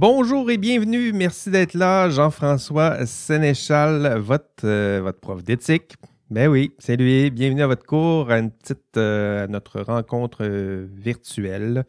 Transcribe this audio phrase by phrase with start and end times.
[0.00, 1.12] bonjour et bienvenue.
[1.12, 2.08] Merci d'être là.
[2.08, 5.92] Jean-François Sénéchal, votre, euh, votre prof d'éthique.
[6.30, 7.30] Ben oui, c'est lui.
[7.30, 11.84] Bienvenue à votre cours, à une petite, euh, notre rencontre euh, virtuelle.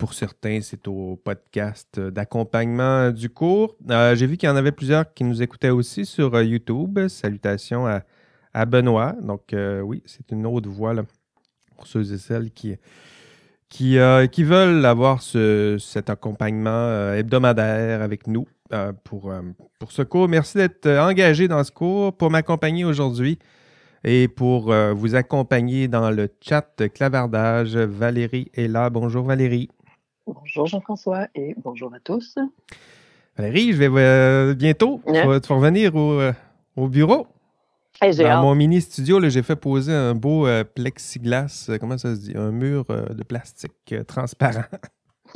[0.00, 3.76] pour certains, c'est au podcast d'accompagnement du cours.
[3.88, 7.06] J'ai vu qu'il y en avait plusieurs qui nous écoutaient aussi sur YouTube.
[7.06, 7.86] Salutations
[8.52, 9.14] à, Benoît.
[9.22, 9.54] Donc
[9.84, 10.94] oui, c'est une autre voix
[11.76, 12.76] pour ceux et celles qui
[13.70, 19.32] qui, euh, qui veulent avoir ce, cet accompagnement euh, hebdomadaire avec nous euh, pour,
[19.78, 20.28] pour ce cours.
[20.28, 23.38] Merci d'être engagé dans ce cours, pour m'accompagner aujourd'hui
[24.04, 27.76] et pour vous accompagner dans le chat clavardage.
[27.76, 28.90] Valérie est là.
[28.90, 29.68] Bonjour Valérie.
[30.26, 32.38] Bonjour Jean-François et bonjour à tous.
[33.36, 35.02] Valérie, je vais bientôt.
[35.06, 36.18] Tu, vas, revenir au,
[36.76, 37.26] au bureau.
[38.00, 42.20] Dans mon mini studio, j'ai fait poser un beau euh, plexiglas, euh, comment ça se
[42.20, 44.64] dit, un mur euh, de plastique transparent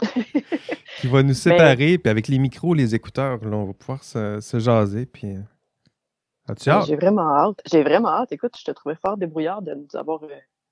[1.01, 1.99] qui va nous ben séparer.
[1.99, 5.05] Puis avec les micros, les écouteurs, on va pouvoir se, jaser.
[5.05, 5.37] Puis,
[6.49, 6.87] as-tu ben, hâte?
[6.87, 7.61] J'ai vraiment hâte.
[7.71, 8.33] J'ai vraiment hâte.
[8.33, 10.21] Écoute, je te trouvais fort débrouillard de nous avoir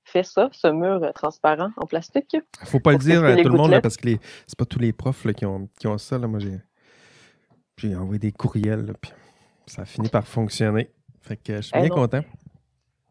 [0.03, 2.35] fait ça, ce mur transparent en plastique.
[2.63, 4.19] Faut pas le dire à tout le monde parce que les...
[4.47, 6.17] c'est pas tous les profs qui, ont, qui ont ça.
[6.17, 6.27] Là.
[6.27, 6.39] Moi,
[7.77, 9.11] j'ai envoyé des courriels, puis
[9.67, 10.89] ça a fini par fonctionner.
[11.23, 12.21] Fait que je suis bien content.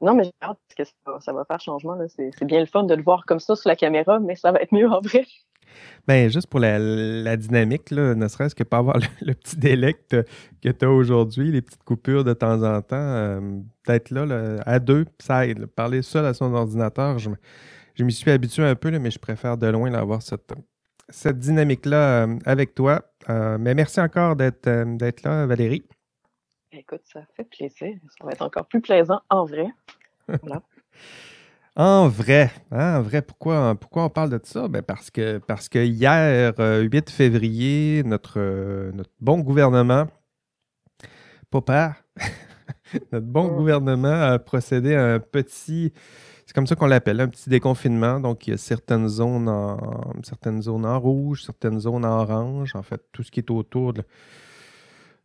[0.01, 1.97] Non, mais j'ai hâte parce que ça, va faire changement.
[2.09, 4.61] C'est bien le fun de le voir comme ça sur la caméra, mais ça va
[4.61, 5.25] être mieux en vrai.
[6.07, 10.25] Ben, juste pour la, dynamique, là, ne serait-ce que pas avoir le, petit délai que
[10.69, 13.41] tu as aujourd'hui, les petites coupures de temps en temps, euh,
[13.85, 15.67] peut-être là, à deux, ça aide.
[15.67, 17.31] Parler seul à son ordinateur, je,
[17.95, 20.53] je m'y suis habitué un peu, là, mais je préfère de loin avoir cette,
[21.09, 23.03] cette dynamique-là euh, avec toi.
[23.31, 24.67] Euh, mais merci encore d'être
[25.25, 25.85] là, Valérie.
[26.73, 27.95] Écoute, ça fait plaisir.
[28.19, 29.69] Ça va être encore plus plaisant en vrai.
[30.29, 30.63] Voilà.
[31.75, 34.69] En vrai, hein, en vrai, pourquoi, pourquoi on parle de ça?
[34.69, 40.07] Ben parce, que, parce que hier, 8 euh, février, notre, euh, notre bon gouvernement,
[41.51, 41.97] pas
[43.13, 43.57] notre bon mmh.
[43.57, 45.95] gouvernement a procédé à un petit,
[46.45, 48.21] c'est comme ça qu'on l'appelle, un petit déconfinement.
[48.21, 52.77] Donc, il y a certaines zones en, certaines zones en rouge, certaines zones en orange,
[52.77, 54.03] en fait, tout ce qui est autour de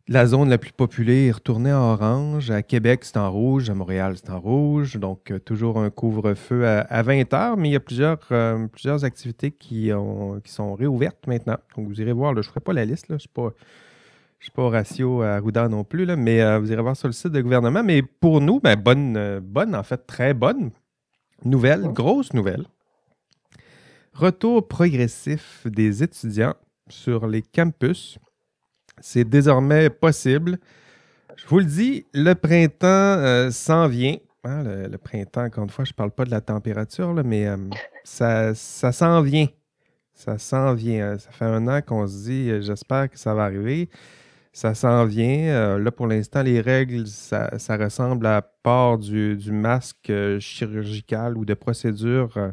[0.08, 2.50] la zone la plus populaire est retournée en orange.
[2.50, 3.68] À Québec, c'est en rouge.
[3.68, 4.96] À Montréal, c'est en rouge.
[4.96, 7.56] Donc, euh, toujours un couvre-feu à, 20 heures.
[7.58, 11.58] Mais il y a plusieurs, euh, plusieurs activités qui, ont, qui sont réouvertes maintenant.
[11.76, 12.32] Donc, vous irez voir.
[12.32, 13.04] je ne ferai pas la liste.
[13.10, 13.52] Je ne suis pas,
[14.40, 16.06] suis pas Horatio Arruda non plus.
[16.06, 17.82] Là, mais euh, vous irez voir sur le site de gouvernement.
[17.84, 20.70] Mais pour nous, ben, bonne, bonne, en fait, très bonne
[21.44, 22.64] nouvelle, grosse nouvelle.
[24.14, 26.54] Retour progressif des étudiants
[26.88, 28.18] sur les campus.
[29.00, 30.58] C'est désormais possible.
[31.36, 34.16] Je vous le dis, le printemps euh, s'en vient.
[34.44, 37.56] Hein, le, printemps, encore une fois, je ne parle pas de la température, mais euh,
[38.04, 39.46] ça, ça s'en vient.
[40.14, 41.16] Ça s'en vient.
[41.18, 43.88] Ça fait un an qu'on se dit, euh, j'espère que ça va arriver.
[44.52, 45.78] Ça s'en vient.
[45.78, 47.48] là, pour l'instant, les règles, ça,
[47.78, 50.10] ressemble à part du, du masque
[50.40, 52.52] chirurgical ou de procédure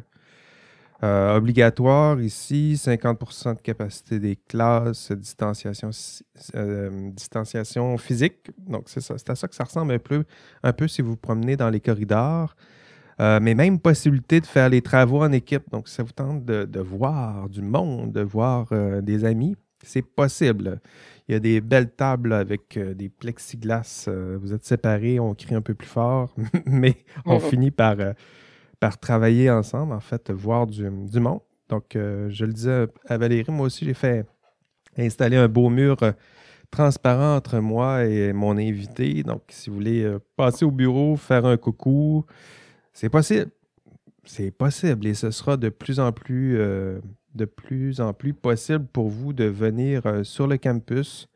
[1.05, 5.91] euh, obligatoire ici, 50% de capacité des classes, distanciation,
[6.55, 8.49] euh, distanciation physique.
[8.67, 9.15] Donc, c'est ça.
[9.19, 10.23] C'est à ça que ça ressemble un peu,
[10.63, 12.55] un peu si vous promenez dans les corridors.
[13.21, 15.69] Euh, mais même possibilité de faire les travaux en équipe.
[15.69, 18.69] Donc, ça vous tente de, voir du monde, de voir
[19.03, 20.81] des amis, c'est possible.
[21.27, 24.09] Il y a des belles tables avec des plexiglas.
[24.41, 26.33] vous êtes séparés, on crie un peu plus fort,
[26.65, 27.97] mais on finit par
[28.79, 31.39] par travailler ensemble, en fait, voir du, monde.
[31.69, 34.25] Donc, euh, je le disais à Valérie, moi aussi, j'ai fait
[34.97, 36.11] installer un beau mur euh,
[36.71, 39.23] transparent entre moi et mon invité.
[39.23, 42.25] Donc, si vous voulez euh, passer au bureau, faire un coucou,
[42.93, 43.51] c'est possible.
[44.23, 49.07] C'est possible et ce sera de plus en plus, de plus en plus possible pour
[49.07, 51.29] vous de venir sur le campus,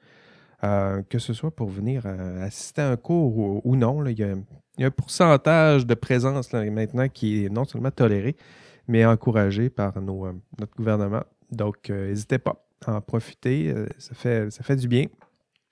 [0.64, 2.08] que ce soit pour venir
[2.42, 4.04] assister à un cours ou, non.
[4.08, 4.34] il y a
[4.80, 8.38] il y a un pourcentage de présence maintenant qui est non seulement toléré,
[8.88, 11.24] mais encouragé par nos, euh, notre gouvernement.
[11.52, 13.74] Donc, euh, n'hésitez pas à en profiter.
[13.76, 15.08] Euh, ça, fait, ça fait du bien.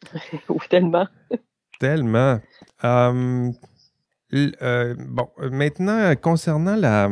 [0.69, 1.07] tellement.
[1.80, 2.42] tellement.
[2.83, 3.56] bon,
[5.51, 7.09] maintenant, concernant la,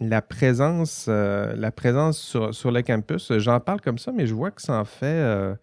[0.00, 4.52] la présence, la présence sur, sur le campus, j'en parle comme ça, mais je vois
[4.52, 5.56] que ça en fait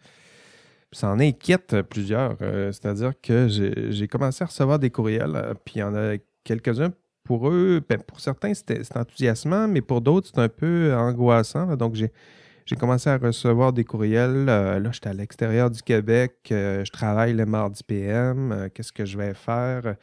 [0.95, 2.37] ça en inquiète plusieurs.
[2.41, 6.15] Euh, c'est-à-dire que j'ai commencé à recevoir des courriels, euh, puis il y en a
[6.43, 6.91] quelques-uns.
[7.23, 11.75] Pour eux, ben, pour certains, c'était enthousiasmant, mais pour d'autres, c'est un peu angoissant.
[11.75, 14.45] donc, j'ai commencé à recevoir des courriels.
[14.47, 16.35] Euh, là, j'étais à l'extérieur du Québec.
[16.49, 18.69] je travaille le mardi PM.
[18.73, 19.95] Qu'est-ce que je vais faire?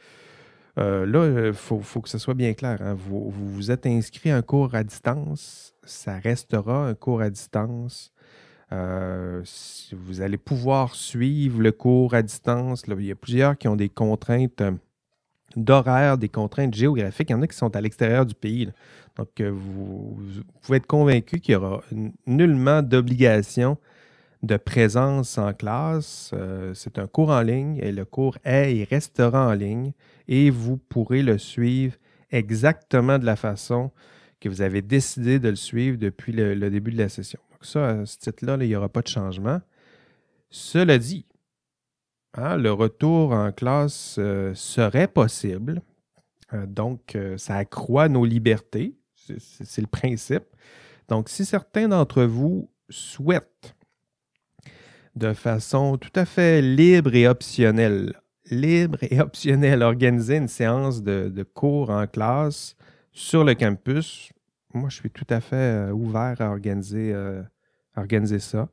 [0.75, 2.79] là, il faut, que ce soit bien clair.
[2.81, 2.93] Hein.
[2.93, 5.73] Vous, vous, vous êtes inscrit à un cours à distance.
[5.85, 8.12] Ça restera un cours à distance.
[9.91, 12.83] Vous allez pouvoir suivre le cours à distance.
[12.87, 14.63] il y a plusieurs qui ont des contraintes
[15.55, 17.29] d'horaire, des contraintes géographiques.
[17.29, 18.69] Il y en a qui sont à l'extérieur du pays.
[19.15, 20.17] Donc, vous,
[20.61, 21.83] pouvez être convaincu qu'il n'y aura
[22.25, 23.77] nullement d'obligation
[24.43, 26.31] de présence en classe.
[26.33, 29.93] Euh, c'est un cours en ligne et le cours est et restera en ligne
[30.27, 31.95] et vous pourrez le suivre
[32.29, 33.91] exactement de la façon
[34.39, 37.39] que vous avez décidé de le suivre depuis le, début de la session.
[37.65, 39.61] Ça, à ce titre-là, il n'y aura pas de changement.
[40.49, 41.25] Cela dit,
[42.33, 45.81] hein, le retour en classe euh, serait possible.
[46.53, 48.95] Euh, donc, ça accroît nos libertés.
[49.15, 50.43] C'est le principe.
[51.07, 53.75] Donc, si certains d'entre vous souhaitent
[55.15, 58.13] de façon tout à fait libre et optionnelle.
[58.49, 62.75] Libre et optionnelle, organiser une séance de, cours en classe
[63.11, 64.31] sur le campus.
[64.73, 67.43] Moi, je suis tout à fait euh, ouvert à organiser, euh,
[67.95, 68.69] organiser ça.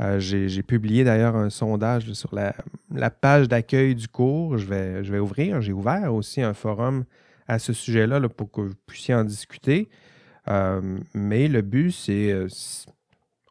[0.00, 4.56] Euh, j'ai publié d'ailleurs un sondage sur la, page d'accueil du cours.
[4.56, 5.60] Je vais, je vais ouvrir.
[5.60, 7.04] J'ai ouvert aussi un forum
[7.48, 9.88] à ce sujet-là là, pour que vous puissiez en discuter.
[11.14, 12.48] mais le but, c'est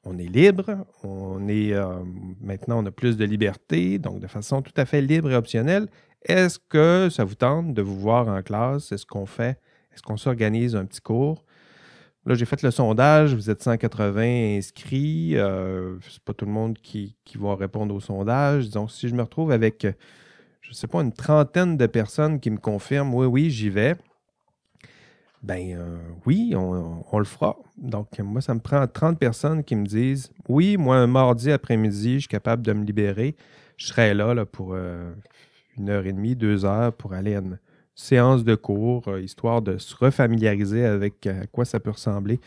[0.04, 2.04] on est libre, on est euh,
[2.42, 5.88] maintenant on a plus de liberté, donc de façon tout à fait libre et optionnelle.
[6.24, 8.92] Est-ce que ça vous tente de vous voir en classe?
[8.92, 9.60] Est-ce qu'on fait,
[9.94, 11.44] est-ce qu'on s'organise un petit cours?
[12.30, 15.36] Là, j'ai fait le sondage, vous êtes 180 inscrits.
[15.36, 18.70] Euh, c'est pas tout le monde qui, qui, va répondre au sondage.
[18.70, 19.88] Donc, si je me retrouve avec,
[20.62, 23.96] je ne sais pas, une trentaine de personnes qui me confirment oui, oui, j'y vais,
[25.42, 25.98] ben euh,
[26.28, 27.58] oui, on, le fera.
[27.80, 32.14] Donc, moi, ça me prend 30 personnes qui me disent Oui, moi, un mardi après-midi,
[32.14, 33.36] je suis capable de me libérer.
[33.76, 35.12] Je serai là, là pour euh,
[35.78, 37.42] une heure et demie, deux heures pour aller à
[38.00, 42.40] séance de cours, euh, histoire de se refamiliariser avec à quoi ça peut ressembler.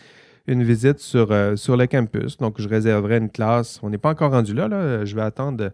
[0.49, 2.37] Une visite sur, sur le campus.
[2.37, 3.79] Donc, je réserverai une classe.
[3.85, 5.05] On n'est pas encore rendu là, là.
[5.05, 5.71] Je vais attendre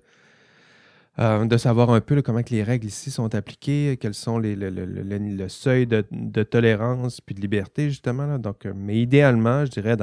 [1.20, 5.48] euh, de savoir un peu comment les règles ici sont appliquées, quels sont les, le,
[5.48, 8.38] seuil de, tolérance puis de liberté, justement.
[8.38, 9.96] Donc, euh, mais idéalement, je dirais,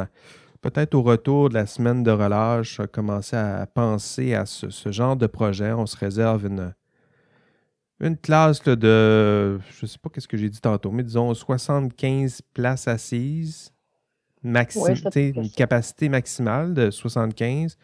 [0.61, 5.27] peut-être au retour de la semaine de relâche, commencer à penser à ce, genre de
[5.27, 5.71] projet.
[5.71, 6.73] On se réserve une,
[8.01, 12.41] une classe de, je ne sais pas qu'est-ce que j'ai dit tantôt, mais disons 75
[12.53, 13.71] places assises,
[14.43, 17.77] une capacité maximale de 75.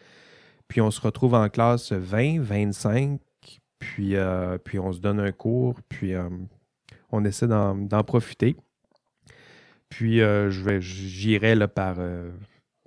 [0.68, 3.20] Puis on se retrouve en classe 20, 25,
[3.78, 6.28] puis, euh, puis on se donne un cours, puis euh,
[7.10, 8.56] on essaie d'en profiter.
[9.88, 10.50] Puis euh,
[10.80, 11.96] j'irai par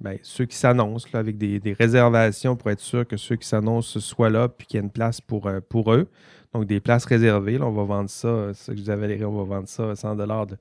[0.01, 4.29] ben, ceux qui s'annoncent avec des, réservations pour être sûr que ceux qui s'annoncent soient
[4.29, 6.09] là, puis qu'il y ait une place pour, pour eux.
[6.55, 7.59] Donc des places réservées.
[7.61, 10.57] on va vendre ça, ce que je avais on va vendre ça à 100 de,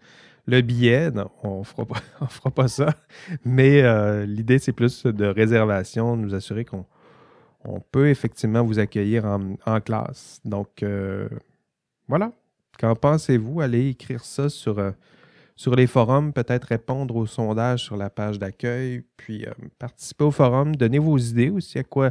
[0.46, 1.10] le billet.
[1.10, 2.94] Non, on ne fera, pas ça.
[3.44, 6.84] Mais l'idée, c'est plus de réservation, nous assurer qu'on
[7.64, 10.40] on peut effectivement vous accueillir en, classe.
[10.44, 11.28] Donc, euh,
[12.08, 12.32] voilà.
[12.78, 13.60] Qu'en pensez-vous?
[13.60, 14.90] Allez écrire ça sur, euh,
[15.56, 20.30] sur les forums, peut-être répondre aux sondages sur la page d'accueil, puis euh, participer au
[20.30, 20.76] forum.
[20.76, 22.10] Donnez vos idées aussi à quoi,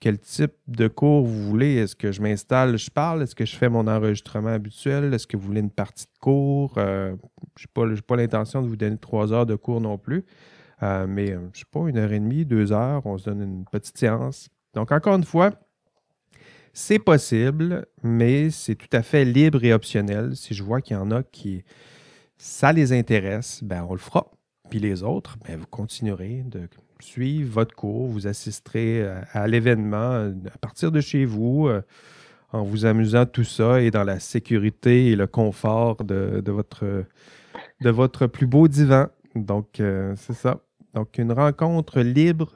[0.00, 1.76] quel type de cours vous voulez.
[1.76, 3.22] Est-ce que je m'installe, je parle?
[3.22, 5.12] Est-ce que je fais mon enregistrement habituel?
[5.12, 6.74] Est-ce que vous voulez une partie de cours?
[6.76, 10.24] je n'ai pas, l'intention de vous donner trois heures de cours non plus.
[10.80, 13.64] mais je ne sais pas, une heure et demie, deux heures, on se donne une
[13.64, 15.52] petite séance donc, encore une fois,
[16.72, 20.36] c'est possible, mais c'est tout à fait libre et optionnel.
[20.36, 21.64] Si je vois qu'il y en a qui
[22.36, 24.30] ça les intéresse, ben on le fera.
[24.70, 26.68] Puis les autres, ben vous continuerez de
[27.00, 31.82] suivre votre cours, vous assisterez à, l'événement à partir de chez vous, euh,
[32.52, 38.46] en vous amusant tout ça et dans la sécurité et le confort de, votre, plus
[38.46, 39.08] beau divan.
[39.34, 40.60] Donc, euh, c'est ça.
[40.94, 42.52] Donc, une rencontre libre,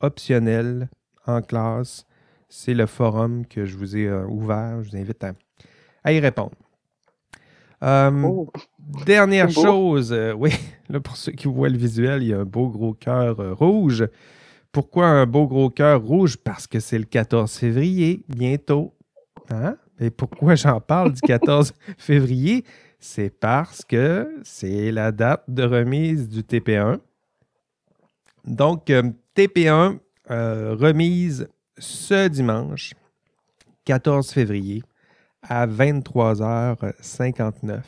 [0.00, 0.88] optionnelle,
[1.26, 2.06] en classe,
[2.48, 4.82] c'est le forum que je vous ai euh, ouvert.
[4.82, 5.24] Je vous invite
[6.04, 6.52] à, y répondre.
[7.82, 8.52] Euh, oh.
[9.06, 10.50] Dernière chose, euh, oui,
[10.88, 14.06] là pour ceux qui voient le visuel, il y a un beau gros cœur rouge.
[14.70, 16.36] Pourquoi un beau gros cœur rouge?
[16.36, 18.94] Parce que c'est le 14 février, bientôt.
[19.50, 19.76] Hein?
[19.98, 22.64] Et pourquoi j'en parle du 14 février?
[22.98, 26.98] C'est parce que c'est la date de remise du TP1.
[28.44, 28.92] Donc,
[29.36, 29.98] TP1,
[30.30, 31.48] euh, remise
[31.78, 32.94] ce dimanche,
[33.84, 34.82] 14 février,
[35.42, 37.80] à 23h59.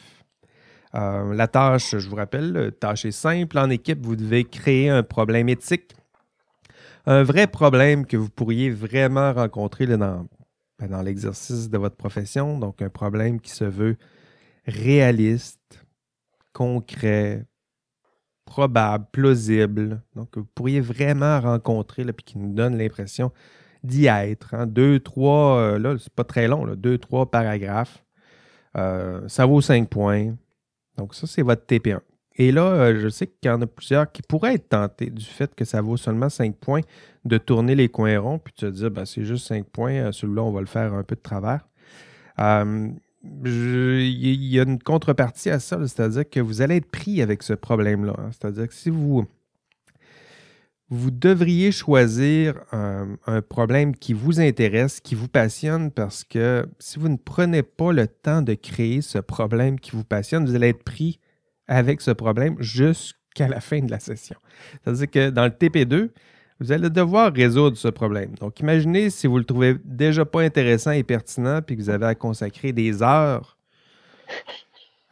[0.95, 3.59] Euh, la tâche, je vous rappelle, la tâche est simple.
[3.59, 5.95] En équipe, vous devez créer un problème éthique.
[7.07, 10.27] Un vrai problème que vous pourriez vraiment rencontrer dans,
[10.79, 12.59] ben, dans l'exercice de votre profession.
[12.59, 13.97] Donc, un problème qui se veut
[14.67, 15.85] réaliste,
[16.53, 17.45] concret,
[18.45, 23.33] probable, plausible, donc vous pourriez vraiment rencontrer, puis qui nous donne l'impression
[23.85, 24.55] d'y être.
[24.55, 24.67] Hein.
[24.67, 28.05] Deux, trois, euh, là, c'est pas très long, deux, trois paragraphes.
[28.77, 30.35] Euh, ça vaut cinq points.
[30.97, 32.01] Donc, ça, c'est votre TP1.
[32.37, 35.25] Et là, euh, je sais qu'il y en a plusieurs qui pourraient être tentés du
[35.25, 36.81] fait que ça vaut seulement 5 points
[37.25, 40.43] de tourner les coins ronds, puis de se dire, ben, c'est juste 5 points, celui-là,
[40.43, 41.69] on va le faire un peu de travers.
[42.39, 42.97] il
[43.45, 48.17] y a une contrepartie à ça, c'est-à-dire que vous allez être pris avec ce problème-là.
[48.19, 48.31] Hein.
[48.33, 49.27] C'est-à-dire que si vous
[50.91, 57.09] vous devriez choisir un, problème qui vous intéresse, qui vous passionne, parce que si vous
[57.09, 60.85] ne prenez pas le temps de créer ce problème qui vous passionne, vous allez être
[60.85, 61.21] pris
[61.67, 64.37] avec ce problème jusqu'à la fin de la session.
[64.85, 66.11] C'est-à-dire que dans le TP2,
[66.61, 68.35] vous allez devoir résoudre ce problème.
[68.41, 72.07] Donc, imaginez si vous le trouvez déjà pas intéressant et pertinent, puis que vous avez
[72.07, 73.59] à consacrer des heures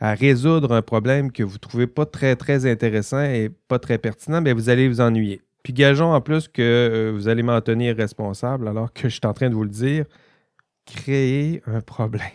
[0.02, 3.99] à résoudre un problème que vous ne trouvez pas très, très intéressant et pas très
[3.99, 5.41] pertinent, mais vous allez vous ennuyer.
[5.62, 9.26] Puis gageons en plus que euh, vous allez m'en tenir responsable alors que je suis
[9.26, 10.04] en train de vous le dire.
[10.87, 12.28] Créez un problème.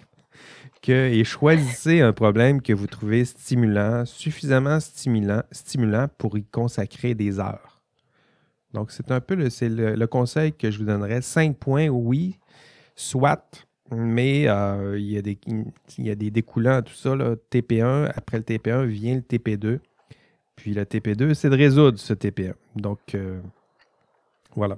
[0.81, 7.15] Que, et choisissez un problème que vous trouvez stimulant, suffisamment stimulant, stimulant pour y consacrer
[7.15, 7.81] des heures.
[8.74, 11.22] Donc, c'est un peu le, le, conseil que je vous donnerais.
[11.22, 12.38] Cinq points, oui,
[12.96, 15.39] soit, mais euh, il, y a des,
[15.98, 17.15] il y a des découlants à tout ça.
[17.15, 17.36] Là.
[17.51, 19.79] TP1, après le TP1 vient le TP2.
[20.57, 22.53] Puis la TP2, c'est de résoudre ce TP1.
[22.75, 23.39] Donc, euh,
[24.55, 24.77] voilà.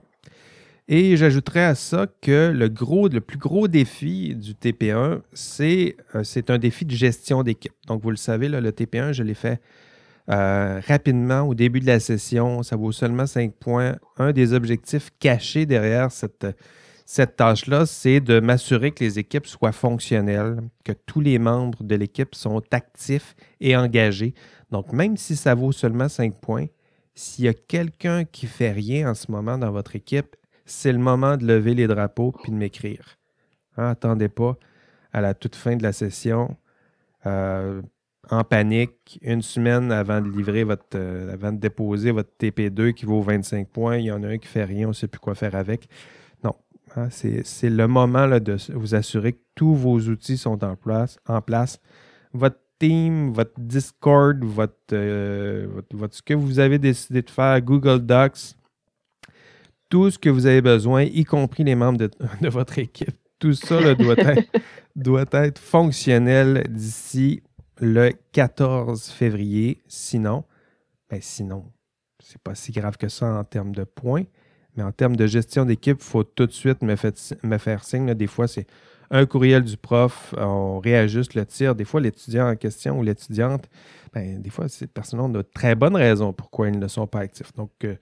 [0.88, 2.70] Et j'ajouterais à ça que le,
[3.20, 7.74] plus gros défi du TP1, c'est euh, un défi de gestion d'équipe.
[7.88, 9.62] Donc, vous le savez, le TP1, je l'ai fait
[10.30, 12.62] euh, rapidement au début de la session.
[12.62, 13.96] Ça vaut seulement 5 points.
[14.18, 16.46] Un des objectifs cachés derrière cette,
[17.12, 21.96] cette tâche-là, c'est de m'assurer que les équipes soient fonctionnelles, que tous les membres de
[21.96, 24.36] l'équipe sont actifs et engagés.
[24.70, 26.68] Donc, même si ça vaut seulement 5 points,
[27.16, 30.36] s'il y a quelqu'un qui ne fait rien en ce moment dans votre équipe,
[30.66, 33.18] c'est le moment de lever les drapeaux puis de m'écrire.
[33.76, 34.56] Hein, attendez pas
[35.12, 36.58] à la toute fin de la session,
[37.26, 37.82] euh,
[38.30, 43.08] en panique, une semaine avant de livrer votre, euh, avant de déposer votre TP2 qui
[43.08, 45.20] vaut 25 points, il y en a un qui fait rien, on ne sait plus
[45.20, 45.90] quoi faire avec.
[46.96, 51.20] Hein, c'est le moment là, de vous assurer que tous vos outils sont en place.
[51.28, 51.80] En place.
[52.34, 54.42] Votre Team, votre Discord,
[54.94, 58.56] euh, votre, ce que vous avez décidé de faire, Google Docs,
[59.90, 62.10] tout ce que vous avez besoin, y compris les membres de,
[62.50, 63.18] votre équipe.
[63.38, 64.50] Tout ça doit, être,
[64.96, 67.44] doit être fonctionnel d'ici
[67.82, 69.82] le 14 février.
[69.88, 70.46] Sinon,
[71.10, 71.66] ben sinon,
[72.20, 74.24] c'est pas si grave que ça en termes de points.
[74.76, 78.14] Mais en termes de gestion d'équipe, il faut tout de suite me, faire signe.
[78.14, 78.68] Des fois, c'est
[79.12, 81.76] un courriel du prof, on réajuste le tir.
[81.76, 83.68] Des fois, l'étudiant en question ou l'étudiante,
[84.14, 87.20] ben, des fois, ces personnes ont de très bonnes raisons pourquoi ils ne sont pas
[87.20, 87.54] actifs.
[87.56, 87.96] Donc, euh,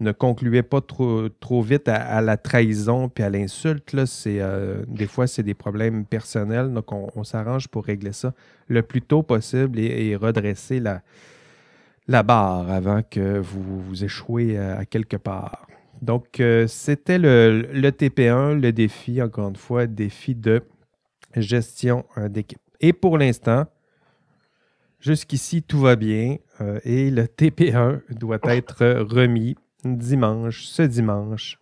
[0.00, 3.94] ne concluez pas trop, trop vite à, la trahison puis à l'insulte.
[4.26, 6.72] Euh, des fois, c'est des problèmes personnels.
[6.72, 8.32] Donc, on, s'arrange pour régler ça
[8.68, 15.16] le plus tôt possible et, redresser la, barre avant que vous, vous échouez à quelque
[15.16, 15.67] part.
[16.02, 20.62] Donc, euh, c'était le, TP1, le défi, encore une fois, défi de
[21.34, 22.60] gestion euh, d'équipe.
[22.80, 23.66] Et pour l'instant,
[25.00, 31.58] jusqu'ici, tout va bien euh, et le TP1 doit être remis dimanche, ce dimanche,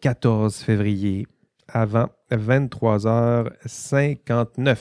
[0.00, 1.26] 14 février,
[1.68, 4.78] avant 23h59.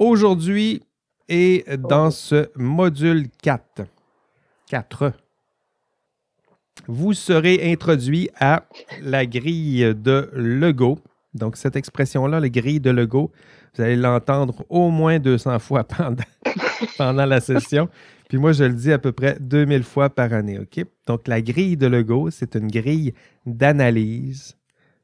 [0.00, 0.82] Aujourd'hui
[1.28, 3.82] et dans ce module 4,
[4.68, 5.12] 4,
[6.86, 8.64] vous serez introduit à
[9.02, 10.98] la grille de Lego.
[11.34, 13.32] Donc, cette expression-là, la grille de Lego,
[13.74, 16.24] vous allez l'entendre au moins 200 fois pendant,
[16.96, 17.88] pendant la session.
[18.28, 20.58] Puis moi, je le dis à peu près 2000 fois par année.
[20.58, 20.84] OK?
[21.06, 23.14] Donc, la grille de Lego, c'est une grille
[23.46, 24.56] d'analyse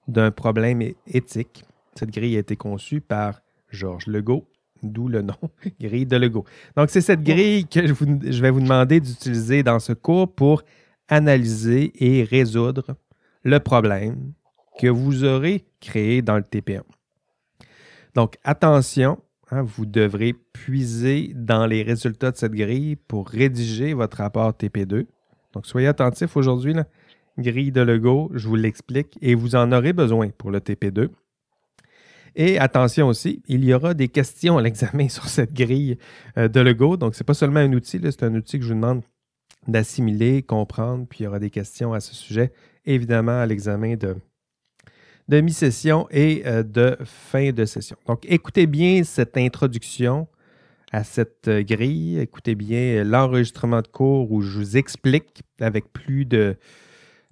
[0.08, 1.64] d'un problème éthique.
[1.94, 4.46] Cette grille a été conçue par Georges Legault,
[4.82, 5.36] d'où le nom,
[5.80, 6.44] grille de Lego.
[6.76, 10.62] Donc, c'est cette grille que je, je vais vous demander d'utiliser dans ce cours pour
[11.10, 12.96] analyser et résoudre
[13.42, 14.32] le problème
[14.78, 16.82] que vous aurez créé dans le TP1.
[18.14, 19.18] Donc, attention,
[19.50, 25.06] hein, vous devrez puiser dans les résultats de cette grille pour rédiger votre rapport TP2.
[25.52, 26.74] Donc, soyez attentifs aujourd'hui.
[27.38, 31.08] Grille de Lego, je vous l'explique et vous en aurez besoin pour le TP2.
[32.36, 35.98] Et attention aussi, il y aura des questions à l'examen sur cette grille
[36.38, 36.96] euh, de Lego.
[36.96, 39.02] Donc, ce n'est pas seulement un outil, c'est un outil que je vous demande
[39.70, 42.52] d'assimiler, comprendre, puis il y aura des questions à ce sujet,
[42.84, 44.16] évidemment, à l'examen de,
[45.28, 47.96] de mi-session et euh, de fin de session.
[48.06, 50.28] Donc, écoutez bien cette introduction
[50.92, 52.18] à cette grille.
[52.18, 56.56] Écoutez bien l'enregistrement de cours où je vous explique avec plus de,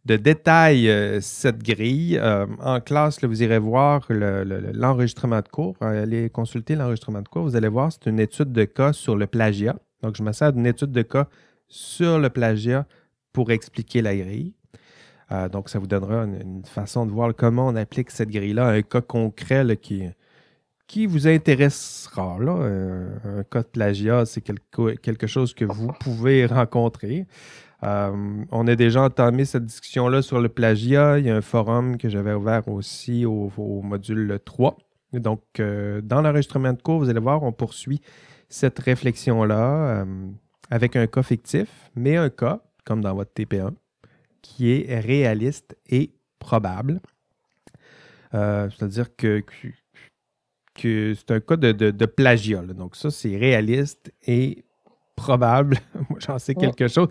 [0.05, 2.21] de détails cette grille.
[2.21, 5.77] en classe, vous irez voir l'enregistrement de cours.
[5.81, 7.43] Allez consulter l'enregistrement de cours.
[7.43, 9.77] Vous allez voir, c'est une étude de cas sur le plagiat.
[10.03, 11.27] Donc, je me d'une étude de cas
[11.69, 12.87] sur le plagiat
[13.33, 14.55] pour expliquer la grille.
[15.31, 18.83] Euh, donc, ça vous donnera une, façon de voir comment on applique cette grille-là un
[18.83, 20.05] cas concret qui,
[20.87, 22.39] qui vous intéressera.
[22.41, 22.53] Là.
[22.53, 27.27] Un, cas de plagiat, c'est quelque, quelque, chose que vous pouvez rencontrer.
[27.85, 31.19] Euh, on a déjà entamé cette discussion-là sur le plagiat.
[31.19, 34.77] Il y a un forum que j'avais ouvert aussi au, module 3.
[35.13, 38.01] Donc, euh, dans l'enregistrement de cours, vous allez voir, on poursuit
[38.49, 40.07] cette réflexion-là
[40.71, 43.73] avec un cas fictif, mais un cas, comme dans votre TP1,
[44.43, 47.01] qui est réaliste et probable.
[48.35, 49.43] Euh, c'est-à-dire que,
[50.75, 52.63] que, c'est un cas de, plagiat.
[52.63, 54.65] Donc, ça, c'est réaliste et
[55.17, 55.79] probable.
[56.11, 57.09] Moi, j'en sais quelque chose.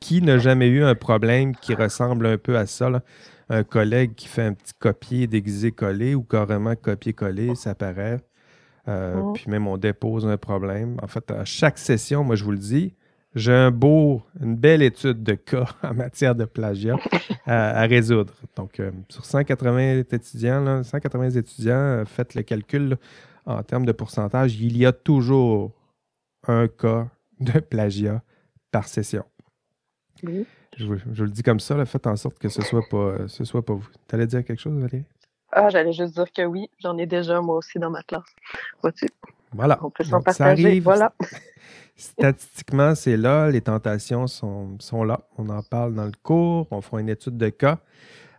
[0.00, 2.90] qui n'a jamais eu un problème qui ressemble un peu à ça?
[3.52, 8.20] Un collègue qui fait un petit copier déguisé-collé ou carrément copier-coller, ça paraît.
[8.88, 10.96] Euh, puis même on dépose un problème.
[11.02, 12.94] En fait, à chaque session, moi je vous le dis,
[13.34, 16.96] j'ai un beau, une belle étude de cas en matière de plagiat
[17.46, 18.34] à, résoudre.
[18.56, 22.96] Donc, euh, sur 180 étudiants, 180 étudiants, euh, faites le calcul
[23.46, 25.72] en termes de pourcentage, il y a toujours
[26.46, 27.08] un cas
[27.40, 28.22] de plagiat
[28.70, 29.24] par session.
[30.76, 33.64] Je, vous, le dis comme ça, faites en sorte que ce soit pas, ce soit
[33.64, 33.88] pas vous.
[34.08, 35.04] Tu allais dire quelque chose, Valérie?
[35.52, 38.22] Ah, j'allais juste dire que oui, j'en ai déjà moi aussi dans ma classe.
[38.82, 39.06] Vois-tu?
[39.52, 39.78] Voilà.
[39.82, 40.78] On peut s'en partager.
[40.80, 41.12] Voilà.
[42.00, 45.20] Statistiquement, c'est là, les tentations sont, là.
[45.36, 47.78] On en parle dans le cours, on fera une étude de cas.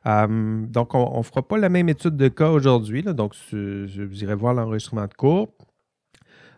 [0.03, 3.03] Hum, donc, on ne fera pas la même étude de cas aujourd'hui.
[3.03, 5.49] Donc, vous irez voir l'enregistrement de cours.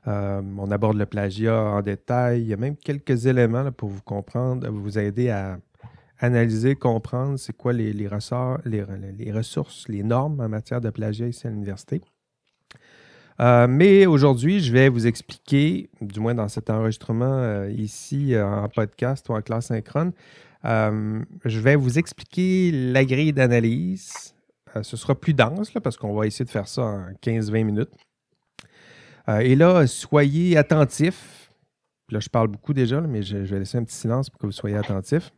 [0.06, 2.42] Hum, on aborde le plagiat en détail.
[2.44, 5.60] Il y a même quelques éléments pour vous comprendre, vous aider à
[6.20, 11.48] analyser, comprendre c'est quoi les, ressorts, les, ressources, les normes en matière de plagiat ici
[11.48, 12.02] à l'université.
[13.40, 18.46] Euh, mais aujourd'hui, je vais vous expliquer, du moins dans cet enregistrement euh, ici euh,
[18.46, 20.14] en podcast ou en classe synchrone,
[20.64, 24.34] je vais vous expliquer la grille d'analyse.
[24.82, 27.92] ce sera plus dense parce qu'on va essayer de faire ça en 15-20 minutes.
[29.28, 31.52] et là, soyez attentifs.
[32.10, 34.54] Là, je parle beaucoup déjà, mais je vais laisser un petit silence pour que vous
[34.54, 35.32] soyez attentifs.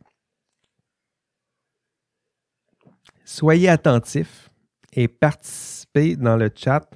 [3.24, 4.50] Soyez attentifs
[4.92, 6.88] et participez dans le chat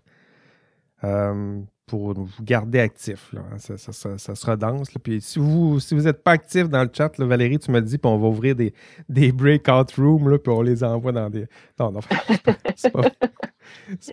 [1.04, 3.34] euh, pour vous garder actif.
[3.58, 4.90] Ça, sera dense.
[5.02, 7.98] Puis si vous si vous n'êtes pas actif dans le chat, Valérie, tu me dis,
[7.98, 8.72] puis on va ouvrir des,
[9.08, 11.46] des breakout rooms, puis on les envoie dans des.
[11.78, 12.00] Non, non,
[12.76, 13.10] c'est pas,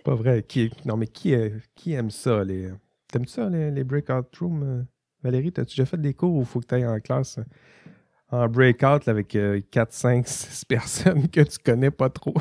[0.04, 0.42] pas, vrai.
[0.42, 2.42] Qui, non, mais qui, euh, qui aime ça?
[2.42, 2.70] Les...
[3.06, 4.62] T'aimes ça, les, les, breakout rooms?
[4.62, 4.82] Euh?
[5.22, 7.38] Valérie, as-tu déjà fait des cours où il faut que tu ailles en classe
[8.30, 9.36] en breakout avec
[9.70, 12.34] 4, 5, 6 personnes que tu connais pas trop?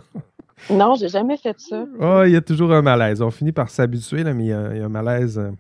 [0.69, 1.85] Non, j'ai jamais fait ça.
[1.99, 3.21] Oh, il y a toujours un malaise.
[3.21, 5.51] On finit par s'habituer, mais il y, a, un malaise euh,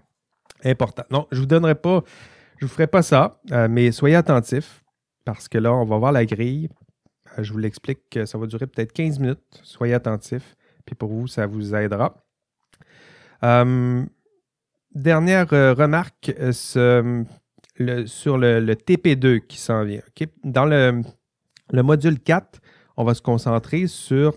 [0.65, 1.03] important.
[1.11, 2.03] Non, je vous donnerai pas,
[2.57, 4.83] je vous ferai pas ça, euh, mais soyez attentifs
[5.23, 6.69] parce que là, on va voir la grille.
[7.37, 9.39] Euh, je vous l'explique que ça va durer peut-être 15 minutes.
[9.63, 10.55] Soyez attentifs.
[10.85, 12.15] Puis pour vous, ça vous aidera.
[13.41, 20.01] dernière remarque sur le, TP2 qui s'en vient.
[20.45, 21.01] Dans le,
[21.71, 22.61] le module 4,
[22.95, 24.33] on va se concentrer sur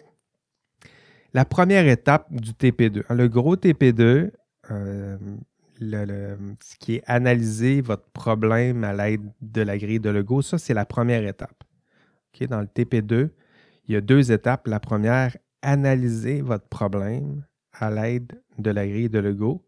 [1.33, 3.03] la première étape du TP2.
[3.13, 4.31] Le gros TP2,
[4.71, 5.17] euh,
[5.81, 10.75] ce qui est analyser votre problème à l'aide de la grille de Lego, ça, c'est
[10.75, 11.65] la première étape.
[12.49, 13.29] Dans le TP2,
[13.87, 14.67] il y a deux étapes.
[14.67, 19.63] La première, analyser votre problème à l'aide de la grille de Lego.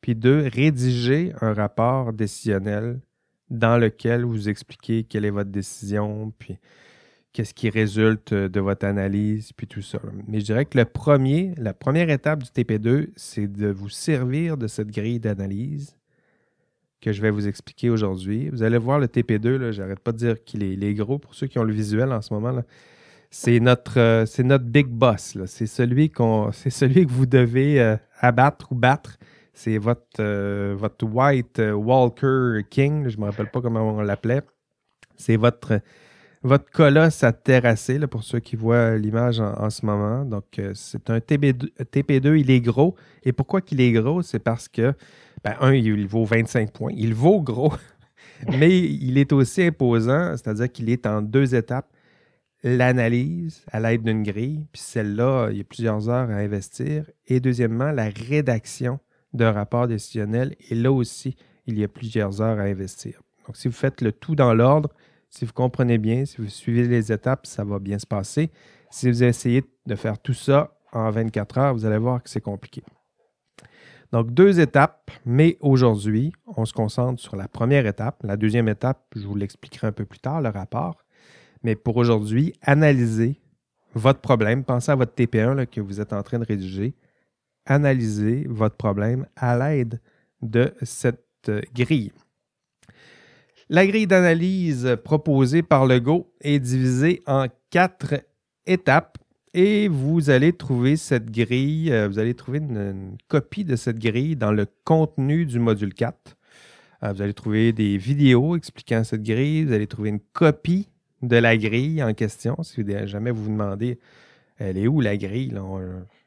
[0.00, 3.00] Puis deux, rédiger un rapport décisionnel
[3.50, 6.58] dans lequel vous expliquez quelle est votre décision, puis
[7.38, 10.00] qu'est-ce qui résulte euh, de votre analyse, puis tout ça.
[10.26, 14.56] Mais je dirais que le premier, la première étape du TP2, c'est de vous servir
[14.56, 15.96] de cette grille d'analyse
[17.00, 18.48] que je vais vous expliquer aujourd'hui.
[18.48, 21.60] Vous allez voir le TP2, j'arrête pas de dire qu'il est, gros pour ceux qui
[21.60, 22.60] ont le visuel en ce moment.
[23.30, 25.38] C'est notre, euh, c'est notre big boss.
[25.46, 29.16] C'est celui, qu'on, c'est celui que vous devez euh, abattre ou battre.
[29.52, 33.08] C'est votre, votre White Walker King.
[33.08, 34.42] Je ne me rappelle pas comment on l'appelait.
[35.16, 35.80] C'est votre
[36.42, 40.24] votre colosse à terrasser, pour ceux qui voient l'image en, ce moment.
[40.24, 42.94] Donc, euh, c'est un TP2, TP2, il est gros.
[43.24, 44.22] Et pourquoi qu'il est gros?
[44.22, 44.94] C'est parce que,
[45.44, 46.92] ben, un, il vaut 25 points.
[46.96, 47.72] Il vaut gros,
[48.58, 51.90] mais il est aussi imposant, c'est-à-dire qu'il est en deux étapes.
[52.64, 57.04] L'analyse à l'aide d'une grille, puis celle-là, il y a plusieurs heures à investir.
[57.28, 58.98] Et deuxièmement, la rédaction
[59.32, 60.54] d'un rapport décisionnel.
[60.70, 63.20] Et là aussi, il y a plusieurs heures à investir.
[63.46, 64.90] Donc, si vous faites le tout dans l'ordre,
[65.30, 68.50] si vous comprenez bien, si vous suivez les étapes, ça va bien se passer.
[68.90, 72.40] Si vous essayez de faire tout ça en 24 heures, vous allez voir que c'est
[72.40, 72.82] compliqué.
[74.10, 78.22] Donc, deux étapes, mais aujourd'hui, on se concentre sur la première étape.
[78.22, 81.04] La deuxième étape, je vous l'expliquerai un peu plus tard, le rapport.
[81.62, 83.38] Mais pour aujourd'hui, analysez
[83.94, 84.64] votre problème.
[84.64, 86.94] Pensez à votre TP1 que vous êtes en train de rédiger.
[87.66, 90.00] Analysez votre problème à l'aide
[90.40, 92.12] de cette euh, grille.
[93.70, 98.14] La grille d'analyse proposée par le Go est divisée en quatre
[98.64, 99.18] étapes
[99.52, 104.36] et vous allez trouver cette grille, euh, vous allez trouver une, copie de cette grille
[104.36, 106.38] dans le contenu du module 4.
[107.02, 110.88] Euh, vous allez trouver des vidéos expliquant cette grille, vous allez trouver une copie
[111.20, 112.56] de la grille en question.
[112.62, 113.98] Si jamais vous vous demandez,
[114.56, 115.54] elle est où la grille?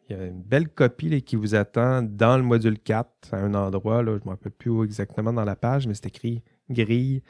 [0.10, 3.56] il y a une belle copie qui vous attend dans le module 4, à un
[3.56, 7.22] endroit, je ne me rappelle plus où exactement dans la page, mais c'est écrit grille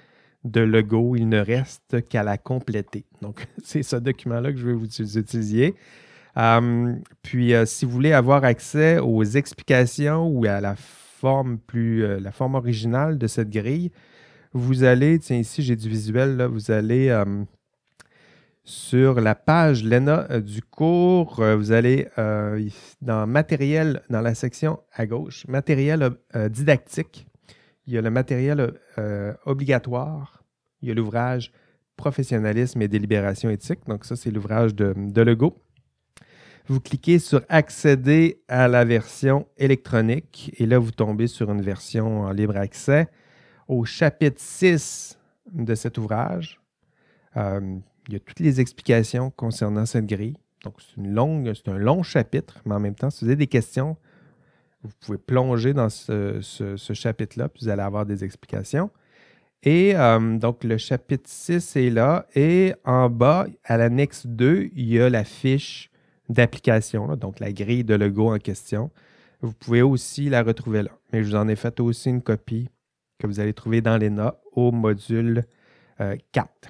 [0.43, 3.05] de logo, il ne reste qu'à la compléter.
[3.21, 5.75] Donc, c'est ce document-là que je vais vous utiliser.
[6.35, 12.03] Hum, puis, euh, si vous voulez avoir accès aux explications ou à la forme plus,
[12.03, 13.91] euh, la forme originale de cette grille,
[14.53, 17.23] vous allez, tiens, ici j'ai du visuel, vous allez
[18.63, 22.07] sur la page Lena euh, du cours, vous allez
[23.01, 26.11] dans matériel, dans la section à gauche, matériel
[26.49, 27.27] didactique
[27.91, 30.45] il y a le matériel euh, obligatoire,
[30.81, 31.51] il y a l'ouvrage
[31.97, 33.81] Professionnalisme et délibération éthique.
[33.85, 35.61] Donc, ça, c'est l'ouvrage de, Legault.
[36.67, 42.21] Vous cliquez sur Accéder à la version électronique et là, vous tombez sur une version
[42.21, 43.07] en libre accès.
[43.67, 45.19] Au chapitre 6
[45.51, 46.61] de cet ouvrage,
[47.35, 47.77] euh,
[48.07, 50.37] il y a toutes les explications concernant cette grille.
[50.63, 53.97] Donc, c'est, c'est un long chapitre, mais en même temps, si vous avez des questions,
[54.83, 56.39] vous pouvez plonger dans ce,
[56.93, 58.89] chapitre-là, puis vous allez avoir des explications.
[59.63, 62.25] Et euh, donc, le chapitre 6 est là.
[62.35, 65.91] Et en bas, à l'annexe 2, il y a la fiche
[66.29, 68.89] d'application, donc la grille de logo en question.
[69.41, 70.91] Vous pouvez aussi la retrouver là.
[71.11, 72.69] Mais je vous en ai fait aussi une copie
[73.19, 75.45] que vous allez trouver dans notes au module
[76.31, 76.47] 4.
[76.49, 76.69] Euh,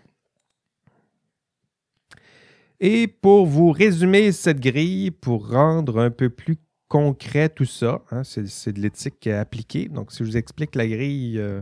[2.81, 6.57] Et pour vous résumer cette grille, pour rendre un peu plus
[6.91, 8.01] concret tout ça.
[8.11, 9.87] Hein, c'est de l'éthique appliquée.
[9.87, 11.61] Donc, si je vous explique la grille, euh,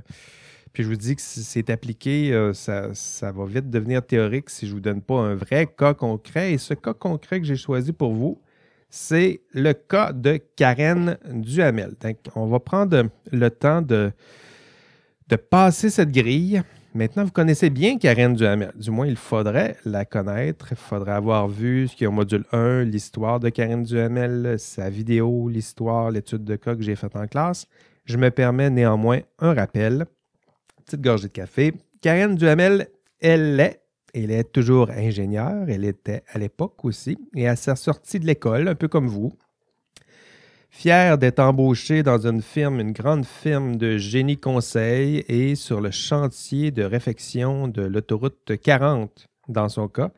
[0.73, 4.71] puis je vous dis que c'est appliqué, euh, ça, va vite devenir théorique si je
[4.71, 6.53] ne vous donne pas un vrai cas concret.
[6.53, 8.41] Et ce cas concret que j'ai choisi pour vous,
[8.89, 11.93] c'est le cas de Karen Duhamel.
[12.01, 14.11] Donc, on va prendre le temps de
[15.51, 16.63] passer cette grille
[16.95, 18.71] Maintenant, vous connaissez bien Karen Duhamel.
[18.75, 20.69] Du moins, il faudrait la connaître.
[20.71, 24.89] Il faudrait avoir vu ce qui est au module 1, l'histoire de Karen Duhamel, sa
[24.89, 27.67] vidéo, l'histoire, l'étude de cas que j'ai faite en classe.
[28.05, 30.07] Je me permets néanmoins un rappel.
[30.83, 31.73] Petite gorgée de café.
[32.01, 32.87] Karen Duhamel,
[33.21, 33.81] elle est,
[34.15, 35.65] elle est toujours ingénieure.
[35.67, 37.19] Elle était à l'époque aussi.
[37.35, 39.31] Et à sa sortie de l'école, un peu comme vous,
[40.71, 45.91] Fier d'être embauché dans une firme, une grande firme de génie conseil et sur le
[45.91, 50.11] chantier de réfection de l'autoroute 40 dans son cas,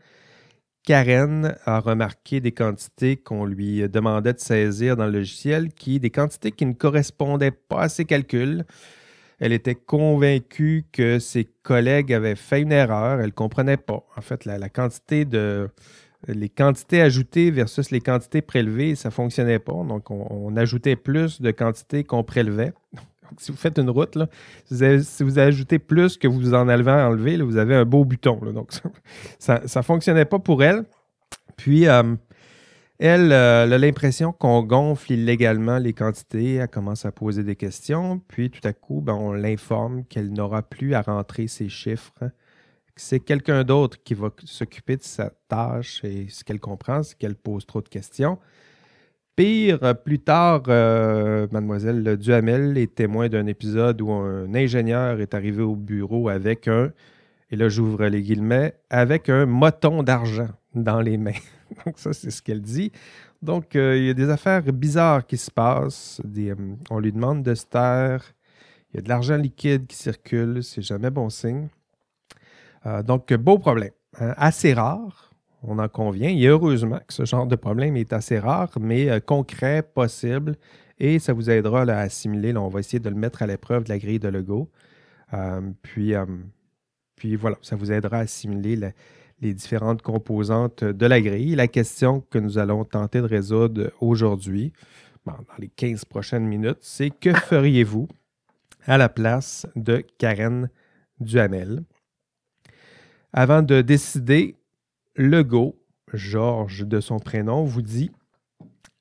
[0.84, 6.10] Karen a remarqué des quantités qu'on lui demandait de saisir dans le logiciel, qui des
[6.10, 8.66] quantités qui ne correspondaient pas à ses calculs.
[9.40, 13.20] Elle était convaincue que ses collègues avaient fait une erreur.
[13.20, 14.06] Elle ne comprenait pas.
[14.16, 15.70] En fait, la quantité de,
[16.28, 19.74] les quantités ajoutées versus les quantités prélevées, ça ne fonctionnait pas.
[19.74, 22.74] Donc, on, ajoutait plus de quantités qu'on prélevait.
[22.94, 24.18] Donc, si vous faites une route,
[24.66, 28.38] si, vous ajoutez plus que vous en avez enlevé, vous avez un beau buton.
[28.54, 28.72] donc,
[29.40, 30.84] ça ne fonctionnait pas pour elle.
[31.56, 32.16] Puis, euh,
[33.00, 36.56] elle, euh, elle a l'impression qu'on gonfle illégalement les quantités.
[36.56, 38.20] Elle commence à poser des questions.
[38.28, 42.22] Puis, tout à coup, ben, on l'informe qu'elle n'aura plus à rentrer ses chiffres
[43.02, 47.36] c'est quelqu'un d'autre qui va s'occuper de sa tâche et ce qu'elle comprend, c'est qu'elle
[47.36, 48.38] pose trop de questions.
[49.36, 55.64] Pire, plus tard, euh, mademoiselle Duhamel est témoin d'un épisode où un ingénieur est arrivé
[55.64, 56.92] au bureau avec un,
[57.50, 61.32] et là j'ouvre les guillemets, avec un moton d'argent dans les mains.
[61.86, 62.92] Donc ça, c'est ce qu'elle dit.
[63.42, 66.22] Donc, euh, il y a des affaires bizarres qui se passent.
[66.38, 66.56] Euh,
[66.92, 68.24] on lui demande de se taire.
[68.94, 70.64] Il y a de l'argent liquide qui circule.
[70.64, 71.70] C'est jamais bon signe.
[72.86, 73.92] Euh, donc, beau problème.
[74.20, 74.34] Hein.
[74.38, 75.32] assez rare,
[75.64, 76.30] on en convient.
[76.30, 80.56] Et heureusement que ce genre de problème est assez rare, mais euh, concret, possible.
[81.00, 82.56] Et ça vous aidera à assimiler.
[82.56, 84.70] on va essayer de le mettre à l'épreuve de la grille de Lego.
[85.34, 86.14] Euh, puis,
[87.16, 88.78] puis voilà, ça vous aidera à assimiler
[89.40, 91.56] les différentes composantes de la grille.
[91.56, 94.74] La question que nous allons tenter de résoudre aujourd'hui,
[95.26, 98.08] dans les 15 prochaines minutes, c'est que feriez-vous
[98.86, 100.70] à la place de Karen
[101.20, 101.84] Duhamel?
[103.34, 104.58] Avant de décider,
[105.16, 105.80] Legault,
[106.14, 108.12] Georges de son prénom, vous dit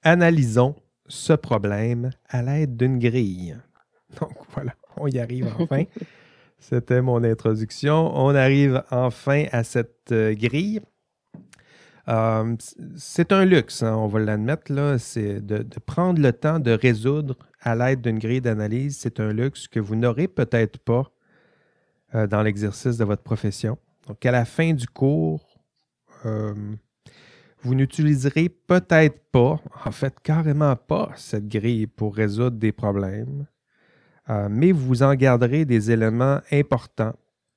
[0.02, 0.76] Analysons
[1.08, 3.56] ce problème à l'aide d'une grille.
[4.20, 5.84] Donc voilà, on y arrive enfin.
[6.60, 8.12] C'était mon introduction.
[8.14, 10.80] On arrive enfin à cette euh, grille.
[12.08, 12.54] Euh,
[12.96, 17.36] c'est un luxe, hein, on va l'admettre, là, c'est de, prendre le temps de résoudre
[17.60, 18.98] à l'aide d'une grille d'analyse.
[18.98, 21.10] C'est un luxe que vous n'aurez peut-être pas
[22.14, 23.78] euh, dans l'exercice de votre profession.
[24.10, 25.46] Donc, à la fin du cours,
[27.62, 33.46] vous n'utiliserez peut-être pas, en fait, carrément pas cette grille pour résoudre des problèmes.
[34.28, 37.14] Euh, mais vous en garderez des éléments importants.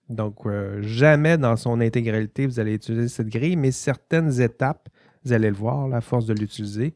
[0.10, 4.90] Donc, euh, jamais dans son intégralité, vous allez utiliser cette grille, mais certaines étapes,
[5.26, 6.94] vous allez le voir, la force de l'utiliser,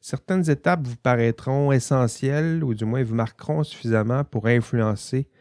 [0.00, 5.33] certaines étapes vous paraîtront essentielles ou du moins vous marqueront suffisamment pour influencer euh,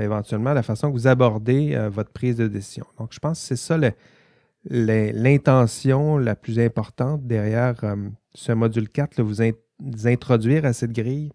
[0.00, 2.86] éventuellement la façon que vous abordez votre prise de décision.
[2.98, 3.78] Donc, je pense que c'est ça
[4.64, 7.74] l'intention la plus importante derrière
[8.34, 9.42] ce module 4, vous,
[10.06, 11.30] introduire à cette grille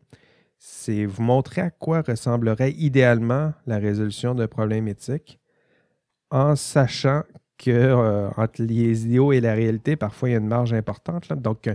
[0.66, 5.42] c'est vous montrer à quoi ressemblerait idéalement la résolution d'un problème éthique
[6.32, 7.24] en sachant
[7.58, 11.34] que euh, entre les idéaux et la réalité, parfois il y a une marge importante.
[11.34, 11.70] Donc,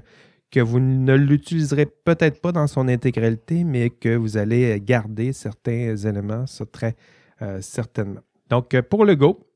[0.50, 5.96] que vous ne l'utiliserez peut-être pas dans son intégralité, mais que vous allez garder certains
[5.96, 6.96] éléments, ça très
[7.42, 8.20] euh, certainement.
[8.48, 9.46] Donc, pour le Go,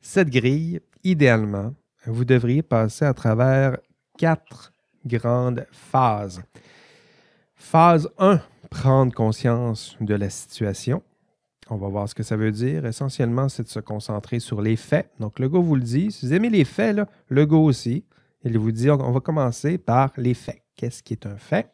[0.00, 1.74] cette grille, idéalement,
[2.06, 3.76] vous devriez passer à travers
[4.16, 4.72] quatre
[5.04, 6.42] grandes phases.
[7.54, 11.02] Phase 1, prendre conscience de la situation.
[11.68, 12.86] On va voir ce que ça veut dire.
[12.86, 15.10] Essentiellement, c'est de se concentrer sur les faits.
[15.20, 16.10] Donc, le go vous le dit.
[16.10, 18.04] Si vous aimez les faits, le go aussi.
[18.44, 20.62] Il vous dit, on va commencer par les faits.
[20.76, 21.70] Qu'est-ce qui est un fait?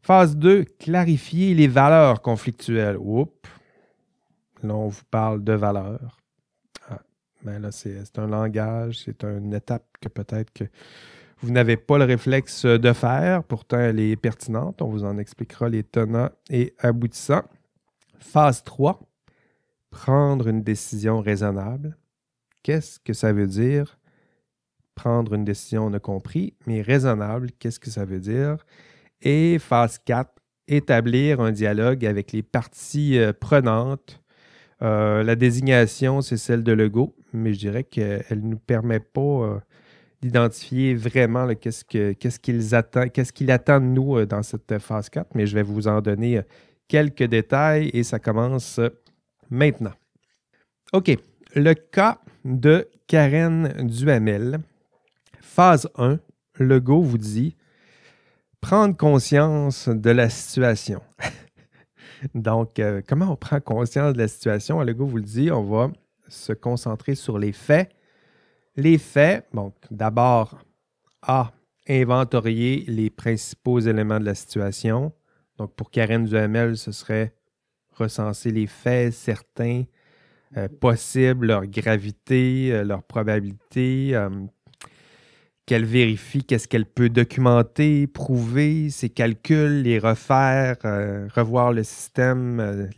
[0.00, 2.96] Phase 2, clarifier les valeurs conflictuelles.
[2.98, 3.48] Oups.
[4.62, 6.18] Là, on vous parle de valeurs.
[6.88, 7.02] Ah,
[7.42, 10.64] ben là, c'est un langage, c'est une étape que peut-être que
[11.40, 14.82] vous n'avez pas le réflexe de faire, pourtant elle est pertinente.
[14.82, 17.44] On vous en expliquera les tenants et aboutissants.
[18.18, 18.98] Phase 3,
[19.90, 21.96] prendre une décision raisonnable.
[22.62, 23.97] Qu'est-ce que ça veut dire?
[24.98, 28.56] Prendre une décision, on a compris, mais raisonnable, qu'est-ce que ça veut dire?
[29.22, 30.28] Et phase 4,
[30.66, 34.20] établir un dialogue avec les parties euh, prenantes.
[34.82, 39.20] Euh, la désignation, c'est celle de Lego, mais je dirais qu'elle ne nous permet pas
[39.20, 39.60] euh,
[40.20, 45.62] d'identifier vraiment qu'est-ce qu'est-ce qu'il attend de nous dans cette phase 4, mais je vais
[45.62, 46.40] vous en donner
[46.88, 48.80] quelques détails et ça commence
[49.48, 49.94] maintenant.
[50.92, 51.16] OK,
[51.54, 54.58] le cas de Karen Duhamel.
[55.58, 56.20] Phase 1,
[56.60, 57.56] le go vous dit
[58.60, 61.02] prendre conscience de la situation.
[62.36, 64.80] Donc, comment on prend conscience de la situation?
[64.84, 65.90] Le go vous le dit, on va
[66.28, 67.90] se concentrer sur les faits
[68.76, 70.60] les faits, donc d'abord,
[71.22, 71.50] A,
[71.88, 75.12] inventorier les principaux éléments de la situation.
[75.56, 77.34] Donc pour Karen Duhamel, ce serait
[77.96, 79.82] recenser les faits certains,
[80.56, 84.30] euh, possibles, leur gravité, euh, leur probabilité, euh,
[85.68, 90.76] qu'elle vérifie qu'est-ce qu'elle peut documenter, prouver ses calculs, les refaire,
[91.34, 92.88] revoir le système,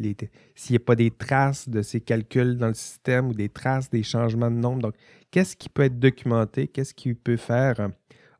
[0.54, 3.90] s'il n'y a pas des traces de ces calculs dans le système ou des traces
[3.90, 4.82] des changements de nombre.
[4.82, 4.94] Donc,
[5.32, 7.90] qu'est-ce qui peut être documenté, qu'est-ce qui peut faire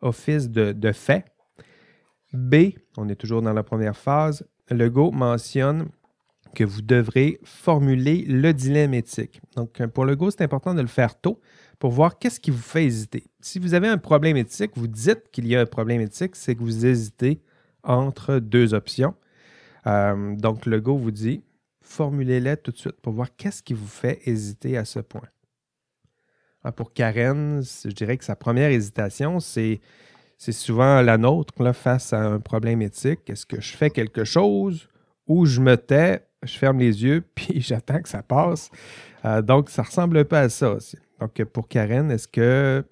[0.00, 1.24] office de, fait?
[2.32, 5.88] B, on est toujours dans la première phase, le Go mentionne
[6.54, 9.40] que vous devrez formuler le dilemme éthique.
[9.56, 11.40] Donc, pour le Go, c'est important de le faire tôt
[11.80, 13.24] pour voir qu'est-ce qui vous fait hésiter.
[13.40, 16.54] Si vous avez un problème éthique, vous dites qu'il y a un problème éthique, c'est
[16.54, 17.40] que vous hésitez
[17.82, 19.14] entre deux options.
[19.86, 21.42] Euh, donc, le Go vous dit,
[21.80, 25.26] formulez-les tout de suite pour voir qu'est-ce qui vous fait hésiter à ce point.
[26.62, 29.80] Ah, pour Karen, je dirais que sa première hésitation, c'est,
[30.36, 33.30] souvent la nôtre face à un problème éthique.
[33.30, 34.90] Est-ce que je fais quelque chose
[35.26, 38.70] ou je me tais, je ferme les yeux, puis j'attends que ça passe?
[39.24, 40.98] Euh, donc, ça ressemble un peu à ça aussi.
[41.20, 42.84] Donc, pour Karen, est-ce que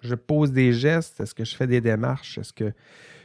[0.00, 1.20] je pose des gestes?
[1.20, 2.38] Est-ce que je fais des démarches?
[2.38, 2.72] Est-ce que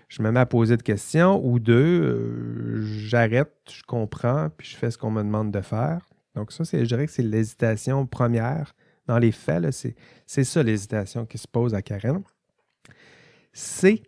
[0.10, 1.43] je me mets à poser de questions?
[1.43, 6.01] Ou deux, euh, j'arrête, je comprends, puis je fais ce qu'on me demande de faire.
[6.36, 8.75] Donc, ça, c'est, je dirais que c'est l'hésitation première
[9.08, 12.23] dans les faits, c'est ça l'hésitation qui se pose à Karen.
[13.51, 14.01] C,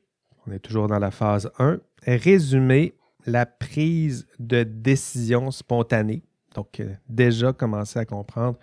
[0.47, 2.95] on est toujours dans la phase 1, résumer
[3.25, 6.23] la prise de décision spontanée.
[6.53, 8.57] Donc, euh, déjà commencer à comprendre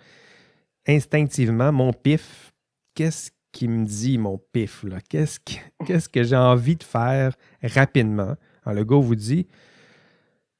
[0.87, 2.53] instinctivement mon pif.
[2.95, 4.85] Qu'est-ce qui me dit mon pif?
[5.09, 8.35] Qu'est-ce que, que j'ai envie de faire rapidement?
[8.63, 9.47] Alors, le gars vous dit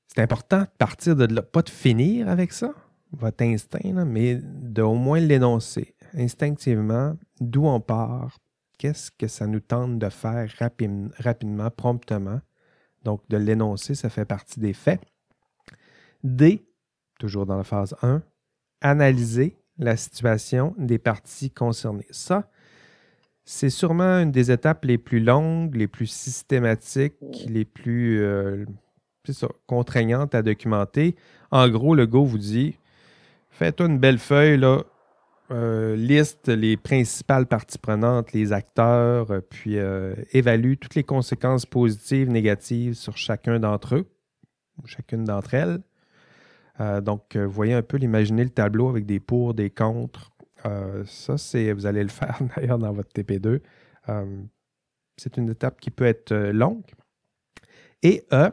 [0.07, 2.73] c'est important de partir de là, pas de finir avec ça,
[3.11, 8.37] votre instinct, mais d'au moins l'énoncer instinctivement d'où on part,
[8.77, 10.53] qu'est-ce que ça nous tente de faire
[11.19, 12.41] rapidement, promptement.
[13.03, 15.01] Donc, de l'énoncer, ça fait partie des faits.
[16.23, 16.63] D,
[17.19, 18.21] toujours dans la phase 1,
[18.81, 22.07] analyser la situation des parties concernées.
[22.11, 22.49] Ça,
[23.45, 27.15] c'est sûrement une des étapes les plus longues, les plus systématiques,
[27.47, 28.65] les plus euh,
[29.67, 31.15] contraignantes à documenter.
[31.51, 32.77] En gros, le Go vous dit
[33.49, 34.83] fais-toi une belle feuille, là,
[35.51, 39.75] euh, liste les principales parties prenantes, les acteurs, euh, puis
[40.31, 44.07] évalue toutes les conséquences positives, négatives sur chacun d'entre eux,
[44.81, 45.81] ou chacune d'entre elles.
[46.79, 50.33] Donc, vous voyez un peu l'imaginer le tableau avec des pour, des contre,
[50.65, 53.61] euh, ça, c'est, vous allez le faire d'ailleurs dans votre TP2.
[54.09, 54.41] Euh,
[55.17, 56.85] c'est une étape qui peut être euh, longue.
[58.01, 58.51] Et E,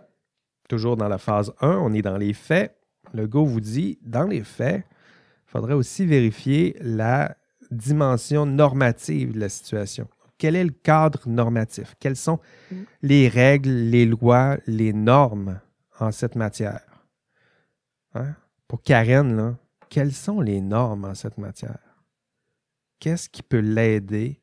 [0.68, 2.76] toujours dans la phase 1, on est dans les faits.
[3.12, 7.37] Le Go vous dit, dans les faits, il faudrait aussi vérifier la
[7.70, 10.09] dimension normative de la situation.
[10.38, 11.96] Quel est le cadre normatif?
[11.98, 12.38] Quelles sont
[12.70, 12.76] mm.
[13.02, 15.61] les règles, les lois, les normes
[15.98, 16.80] en cette matière?
[18.14, 18.34] Hein?
[18.68, 19.56] Pour Karen, là,
[19.88, 21.90] quelles sont les normes en cette matière?
[23.00, 24.40] qu'est-ce qui peut l'aider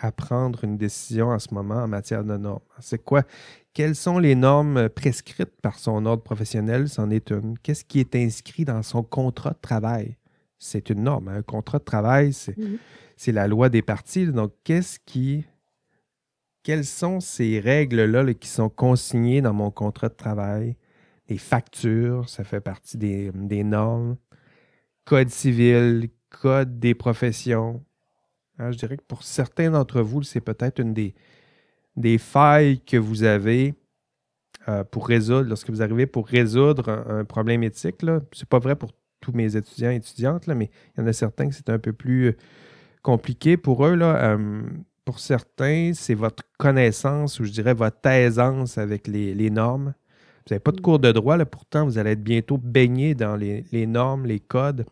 [0.00, 2.60] à prendre une décision en ce moment en matière de normes?
[2.80, 3.22] C'est quoi?
[3.72, 6.88] Quelles sont les normes prescrites par son ordre professionnel?
[6.88, 7.56] C'en est une.
[7.58, 10.16] Qu'est-ce qui est inscrit dans son contrat de travail?
[10.58, 11.28] C'est une norme.
[11.28, 11.36] Hein.
[11.36, 12.78] Un contrat de travail, mhm.
[13.16, 14.26] c'est la loi des parties.
[14.26, 15.44] Donc, qu'est-ce qui.
[16.62, 20.76] Quelles sont ces règles-là qui sont consignées dans mon contrat de travail?
[21.30, 24.16] Les factures, ça fait partie des, normes.
[25.06, 27.82] Code civil, code des professions,
[28.60, 33.22] Hein, je dirais que pour certains d'entre vous, c'est peut-être une des, failles que vous
[33.22, 33.74] avez
[34.68, 38.00] euh, pour résoudre, lorsque vous arrivez pour résoudre un, problème éthique.
[38.00, 41.12] Ce n'est pas vrai pour tous mes étudiants et étudiantes, mais il y en a
[41.14, 42.36] certains que c'est un peu plus euh,
[43.02, 43.98] compliqué pour eux.
[45.06, 49.94] Pour certains, c'est votre connaissance ou je dirais votre aisance avec les, normes.
[50.50, 53.36] Vous n'avez pas de cours de droit, là, pourtant vous allez être bientôt baigné dans
[53.36, 54.84] les, normes, les codes.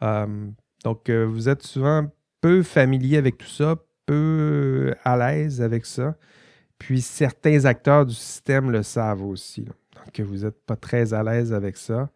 [0.00, 2.06] donc, vous êtes souvent
[2.40, 6.14] peu familier avec tout ça, peu à l'aise avec ça.
[6.78, 9.62] Puis certains acteurs du système le savent aussi.
[9.62, 12.10] Donc, vous n'êtes pas très à l'aise avec ça.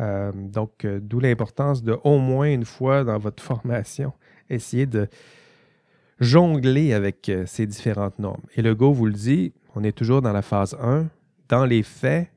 [0.00, 4.12] Euh, donc, euh, d'où l'importance de au moins une fois dans votre formation,
[4.50, 5.08] essayer de
[6.20, 8.42] jongler avec euh, ces différentes normes.
[8.56, 11.06] Et le Go vous le dit, on est toujours dans la phase 1.
[11.48, 12.28] Dans les faits,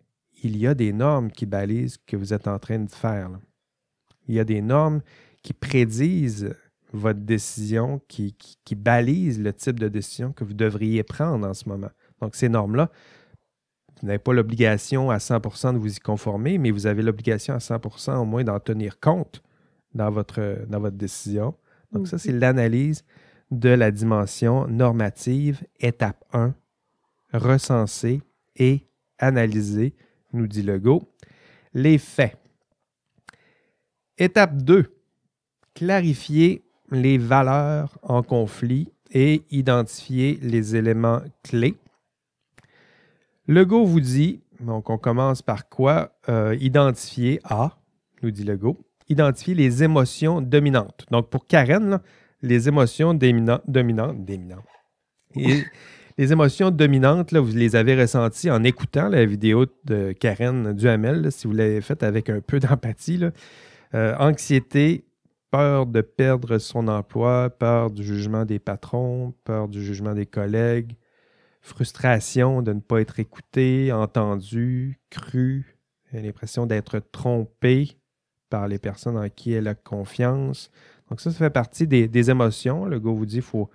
[0.44, 3.30] il y a des normes qui balisent ce que vous êtes en train de faire.
[4.28, 5.02] Il y a des normes
[5.42, 6.56] qui prédisent
[6.92, 11.70] votre décision, qui, qui, balise le type de décision que vous devriez prendre en ce
[11.70, 11.90] moment.
[12.20, 12.90] Donc, ces normes-là,
[14.02, 17.58] vous n'avez pas l'obligation à 100% de vous y conformer, mais vous avez l'obligation à
[17.58, 19.44] 100% au moins d'en tenir compte
[19.94, 21.56] dans votre, dans votre décision.
[21.92, 23.04] Donc, ça, c'est l'analyse
[23.52, 26.54] de la dimension normative, étape 1,
[27.34, 28.22] recenser
[28.56, 28.89] et
[29.20, 29.94] analyser,
[30.34, 31.04] nous dit Legault.
[31.74, 32.38] Les faits.
[34.18, 34.94] Étape 2,
[35.76, 41.76] clarifier les valeurs en conflit et identifier les éléments clés.
[43.48, 46.12] Lego vous dit, donc on commence par quoi?
[46.28, 47.78] Euh, identifier A,
[48.22, 48.78] nous dit Lego,
[49.08, 51.06] identifier les émotions dominantes.
[51.12, 52.00] Donc pour Karen,
[52.42, 53.64] les émotions dominantes,
[55.36, 55.64] Et
[56.20, 61.32] les émotions dominantes, là, vous les avez ressenties en écoutant la vidéo de Karen Duhamel,
[61.32, 63.22] si vous l'avez faite avec un peu d'empathie.
[63.94, 65.06] Euh, anxiété,
[65.50, 70.98] peur de perdre son emploi, peur du jugement des patrons, peur du jugement des collègues,
[71.62, 75.78] frustration de ne pas être écouté, entendu, cru,
[76.12, 77.98] l'impression d'être trompé
[78.50, 80.70] par les personnes en qui elle a confiance.
[81.10, 82.84] Donc ça, ça fait partie des, émotions.
[82.84, 83.70] Le gars vous dit qu'il faut,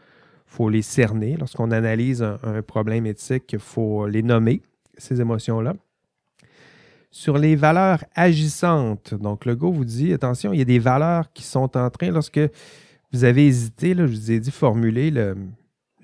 [0.54, 1.36] faut les cerner.
[1.36, 4.62] Lorsqu'on analyse un problème éthique, il faut les nommer,
[4.96, 5.74] ces émotions-là
[7.14, 9.14] sur les valeurs agissantes.
[9.14, 12.10] Donc, le go vous dit, attention, il y a des valeurs qui sont en train,
[12.10, 12.40] lorsque
[13.12, 15.36] vous avez hésité, je vous ai dit formuler le,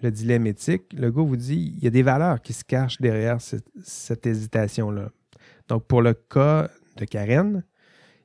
[0.05, 3.38] dilemme éthique, le go vous dit, il y a des valeurs qui se cachent derrière
[3.40, 5.11] cette, hésitation-là.
[5.66, 7.64] Donc, pour le cas de Karen,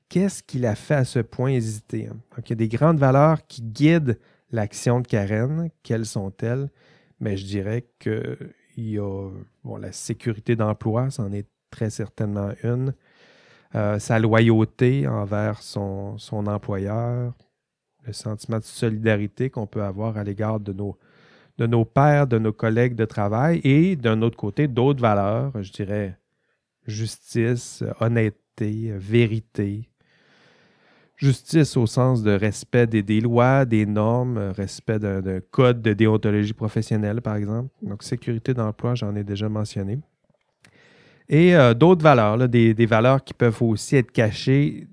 [0.07, 2.03] qu'est-ce qui l'a fait à ce point hésiter?
[2.35, 4.19] Donc, il y a des grandes valeurs qui guident
[4.55, 5.69] l'action de Karen.
[5.83, 6.69] Quelles sont-elles?
[7.19, 8.47] Mais ben, je dirais qu'il
[8.77, 9.29] y a
[9.79, 12.93] la sécurité d'emploi, c'en est très certainement une.
[13.75, 17.33] Euh, sa loyauté envers son, employeur,
[18.05, 22.95] le sentiment de solidarité qu'on peut avoir à l'égard de nos, pairs, de nos collègues
[22.95, 26.17] de travail et d'un autre côté, d'autres valeurs, je dirais
[26.87, 29.89] justice, honnêteté, vérité.
[31.17, 37.21] Justice au sens de respect des, lois, des normes, respect d'un code de déontologie professionnelle,
[37.21, 37.69] par exemple.
[37.81, 39.99] Donc, sécurité d'emploi, j'en ai déjà mentionné.
[41.29, 44.87] Et euh, d'autres valeurs, des, valeurs qui peuvent aussi être cachées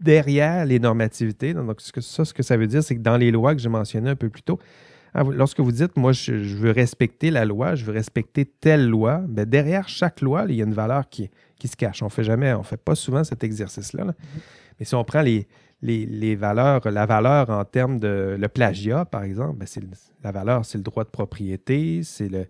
[0.00, 1.52] derrière les normativités.
[1.52, 4.10] Donc, ça, ce que ça veut dire, c'est que dans les lois que j'ai mentionnées
[4.10, 4.58] un peu plus tôt,
[5.12, 9.22] ah, lorsque vous dites, moi, je, veux respecter la loi, je veux respecter telle loi,
[9.28, 11.30] bien, derrière chaque loi, il y a une valeur qui,
[11.64, 12.02] se cache.
[12.02, 14.04] On fait jamais, on fait pas souvent cet exercice-là.
[14.04, 14.40] Mm-hmm.
[14.78, 15.46] Mais si on prend les,
[15.82, 19.82] les, valeurs, la valeur en termes de le plagiat, par exemple, ben, c'est
[20.22, 22.46] la valeur, c'est le droit de propriété, c'est le,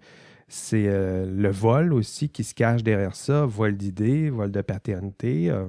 [0.49, 5.51] c'est euh, le vol aussi qui se cache derrière ça, vol d'idées, vol de paternité.
[5.51, 5.65] Euh,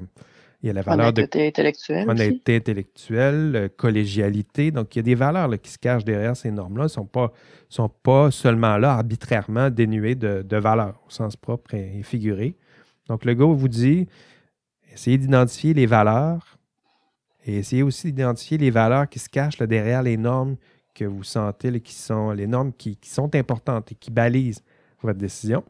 [0.61, 4.71] il y a la valeur honnêteté de intellectuelle honnêteté intellectuelle, euh, collégialité.
[4.71, 6.83] Donc, il y a des valeurs qui se cachent derrière ces normes-là.
[6.83, 7.31] Elles ne sont pas,
[7.69, 12.55] sont pas seulement là arbitrairement dénuées de, de valeur au sens propre et, figuré.
[13.07, 14.07] Donc, le gars vous dit
[14.95, 16.57] essayez d'identifier les valeurs
[17.45, 20.55] et essayez aussi d'identifier les valeurs qui se cachent derrière les normes
[20.95, 24.63] que vous sentez, qui sont les normes qui, sont importantes et qui balisent
[25.01, 25.63] votre décision.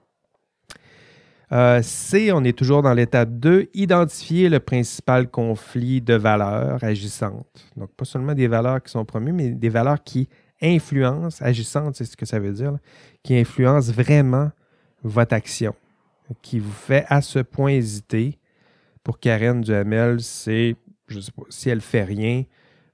[1.51, 7.65] Euh, C, on est toujours dans l'étape 2, identifier le principal conflit de valeurs agissantes.
[7.75, 10.29] Donc, pas seulement des valeurs qui sont promues, mais des valeurs qui
[10.61, 12.77] influencent, agissantes, c'est ce que ça veut dire,
[13.21, 14.51] qui influencent vraiment
[15.03, 15.75] votre action,
[16.41, 18.39] qui vous fait à ce point hésiter.
[19.05, 20.75] Pour Karen Duhamel, c'est,
[21.07, 22.43] je sais pas, si elle fait rien,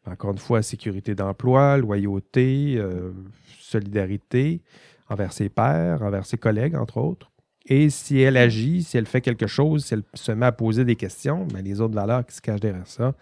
[0.05, 3.14] encore une fois, sécurité d'emploi, loyauté, euh,
[3.57, 4.62] solidarité
[5.07, 7.32] envers ses pairs, envers ses collègues, entre autres.
[7.66, 10.84] Et si elle agit, si elle fait quelque chose, si elle se met à poser
[10.84, 13.14] des questions, mais ben, les autres valeurs qui se cachent derrière ça,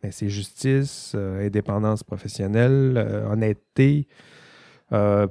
[0.00, 4.06] ben, c'est justice, euh, indépendance professionnelle, euh, honnêteté,
[4.92, 5.26] euh,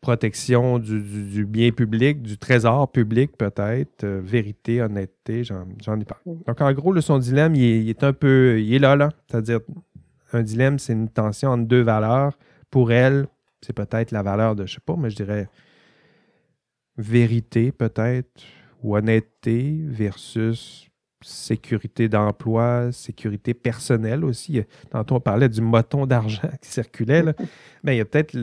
[0.00, 6.20] protection du, bien public, du trésor public peut-être, vérité, honnêteté, j'en ai pas.
[6.24, 9.10] Donc en gros, le, son dilemme, il est, un peu, il est là, là.
[9.28, 9.60] C'est-à-dire,
[10.32, 12.38] un dilemme, c'est une tension entre deux valeurs.
[12.70, 13.26] Pour elle,
[13.60, 15.48] c'est peut-être la valeur de, je sais pas, mais je dirais
[16.96, 18.42] vérité peut-être,
[18.82, 20.89] ou honnêteté versus
[21.22, 24.62] sécurité d'emploi, sécurité personnelle aussi.
[24.90, 27.22] Tantôt, on parlait du moton d'argent qui circulait.
[27.22, 27.34] Là.
[27.84, 28.36] il y a peut-être,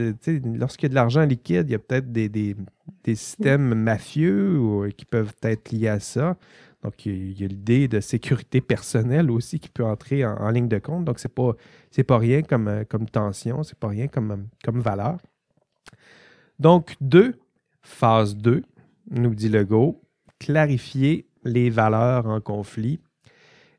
[0.43, 2.55] lorsqu'il y a de l'argent liquide, il y a peut-être des,
[3.05, 6.37] systèmes mafieux qui peuvent être liés à ça.
[6.83, 10.79] Donc, il y a, l'idée de sécurité personnelle aussi qui peut entrer en, ligne de
[10.79, 11.05] compte.
[11.05, 11.53] Donc, ce n'est pas,
[12.15, 15.17] pas rien comme, comme tension, c'est pas rien comme, comme valeur.
[16.59, 17.39] Donc, deux,
[17.81, 18.63] Phase 2,
[19.11, 20.01] nous dit Legault,
[20.39, 22.99] clarifier les valeurs en conflit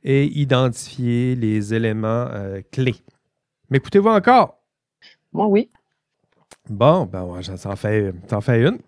[0.02, 2.96] et identifier les éléments euh, clés.
[3.70, 4.58] M'écoutez-vous encore?
[5.32, 5.70] Moi, oui.
[6.68, 8.78] Bon, ben, ça en fait, ça fait une.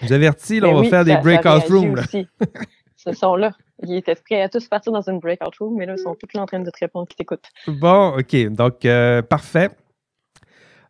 [0.00, 2.02] Je vous avertis, là, ben on va faire des breakout rooms.
[2.96, 3.52] Ce sont là.
[3.84, 6.38] Ils étaient prêts à tous partir dans une breakout room, mais là, ils sont tous
[6.38, 7.48] en train de te répondre qui t'écoutent.
[7.66, 8.36] Bon, OK.
[8.48, 9.70] Donc, euh, parfait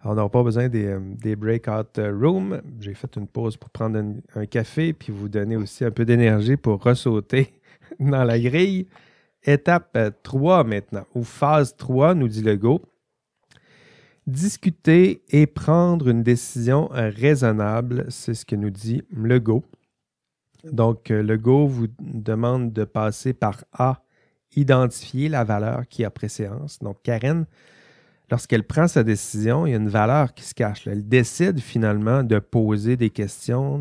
[0.04, 2.62] on n'aura pas besoin des, euh, breakout euh, rooms.
[2.80, 3.98] J'ai fait une pause pour prendre
[4.34, 7.52] un, café puis vous donner aussi un peu d'énergie pour ressauter
[8.00, 8.86] dans la grille.
[9.42, 12.82] Étape 3 euh, maintenant, ou phase 3, nous dit Legault.
[14.26, 19.64] Discuter et prendre une décision raisonnable, c'est ce que nous dit Legault.
[20.64, 24.02] Donc, Legault vous demande de passer par A,
[24.54, 26.78] identifier la valeur qui a préséance.
[26.80, 27.46] Donc, Karen,
[28.30, 30.86] lorsqu'elle prend sa décision, il y a une valeur qui se cache.
[30.86, 33.78] Elle décide finalement de poser des questions,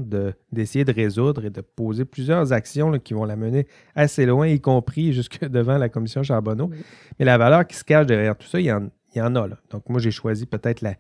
[0.52, 4.62] d'essayer de, résoudre et de poser plusieurs actions qui vont la mener assez loin, y
[4.62, 6.70] compris jusque devant la commission Charbonneau.
[7.20, 9.48] Mais la valeur qui se cache derrière tout ça, il y en, a.
[9.70, 10.94] Donc moi, j'ai choisi peut-être la,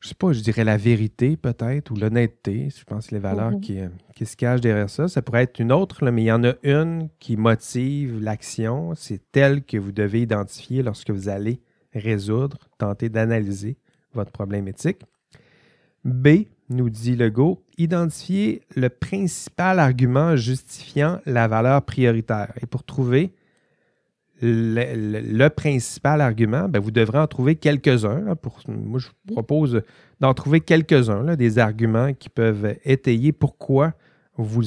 [0.00, 2.68] je sais pas, je dirais la vérité peut-être, ou l'honnêteté.
[2.76, 3.60] Je pense que les valeurs mhm.
[3.60, 3.78] qui,
[4.16, 5.06] qui, se cachent derrière ça.
[5.06, 8.94] Ça pourrait être une autre, mais il y en a une qui motive l'action.
[8.96, 11.60] C'est telle que vous devez identifier lorsque vous allez
[11.94, 13.76] résoudre, tenter d'analyser
[14.12, 15.00] votre problème éthique.
[16.04, 22.52] B, nous dit Legault, identifier le principal argument justifiant la valeur prioritaire.
[22.62, 23.32] Et pour trouver
[24.40, 28.34] le, principal argument, ben, vous devrez en trouver quelques-uns.
[28.68, 29.82] moi, je vous propose
[30.20, 33.94] d'en trouver quelques-uns, des arguments qui peuvent étayer pourquoi
[34.36, 34.62] vous,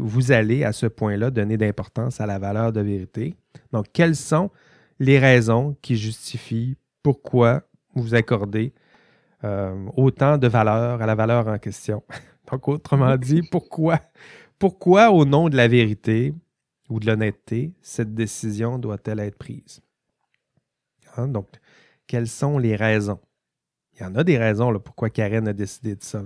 [0.00, 3.34] vous allez à ce point-là donner d'importance à la valeur de vérité.
[3.72, 4.50] Donc, quelles sont
[4.98, 7.62] les raisons qui justifient pourquoi
[7.94, 8.72] vous accordez
[9.44, 12.02] euh, autant de valeur à la valeur en question.
[12.50, 14.00] Donc, autrement dit, pourquoi,
[14.58, 16.34] pourquoi au nom de la vérité
[16.88, 19.80] ou de l'honnêteté, cette décision doit-elle être prise?
[21.16, 21.48] Hein, donc,
[22.06, 23.20] quelles sont les raisons?
[23.94, 26.22] Il y en a des raisons là, pourquoi Karen a décidé de ça.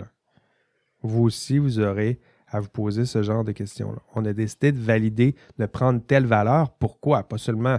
[1.02, 3.98] Vous aussi, vous aurez à vous poser ce genre de questions-là.
[4.14, 6.70] On a décidé de valider, de prendre telle valeur.
[6.70, 7.22] Pourquoi?
[7.22, 7.78] Pas seulement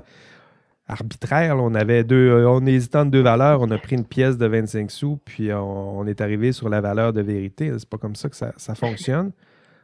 [0.89, 1.57] arbitraire.
[1.57, 4.45] On avait deux, euh, on hésitant de deux valeurs, on a pris une pièce de
[4.45, 7.71] 25 sous, puis on, est arrivé sur la valeur de vérité.
[7.77, 9.31] C'est pas comme ça que ça, fonctionne.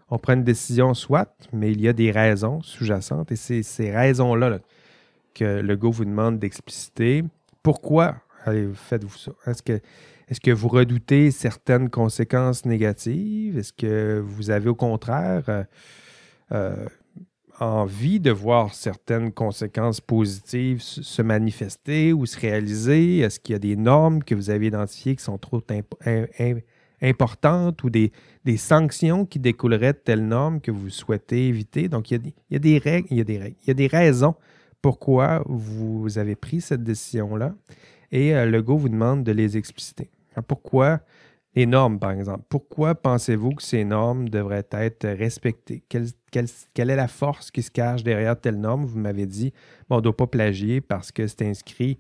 [0.10, 3.92] On prend une décision, soit, mais il y a des raisons sous-jacentes, et c'est ces
[3.92, 4.60] raisons-là
[5.34, 7.24] que le go vous demande d'expliciter.
[7.64, 8.16] Pourquoi?
[8.46, 9.32] Faites-vous ça?
[9.48, 9.80] Est-ce que,
[10.30, 13.58] est que vous redoutez certaines conséquences négatives?
[13.58, 15.64] Est-ce que vous avez au contraire euh,
[16.52, 16.86] euh,
[17.60, 23.20] envie de voir certaines conséquences positives se manifester ou se réaliser?
[23.20, 25.62] Est-ce qu'il y a des normes que vous avez identifiées qui sont trop
[27.02, 28.12] importantes ou des,
[28.58, 31.88] sanctions qui découleraient de telles normes que vous souhaitez éviter?
[31.88, 33.88] Donc, il y a, des règles, il y a des règles, il y a des
[33.88, 34.36] raisons
[34.82, 37.56] pourquoi vous avez pris cette décision-là
[38.12, 40.12] et euh, le go vous demande de les expliciter.
[40.48, 41.00] Pourquoi
[41.56, 42.44] les normes, par exemple.
[42.50, 45.84] Pourquoi pensez-vous que ces normes devraient être respectées?
[45.90, 46.10] Quelle,
[46.90, 48.86] est la force qui se cache derrière telle norme?
[48.86, 49.54] Vous m'avez dit,
[49.90, 51.98] on ne doit pas plagier parce que c'est inscrit,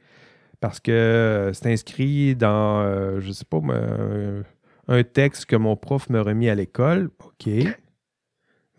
[0.59, 3.61] parce que euh, c'est inscrit dans, euh, je ne sais pas,
[4.87, 7.09] un texte que mon prof m'a remis à l'école.
[7.23, 7.49] OK.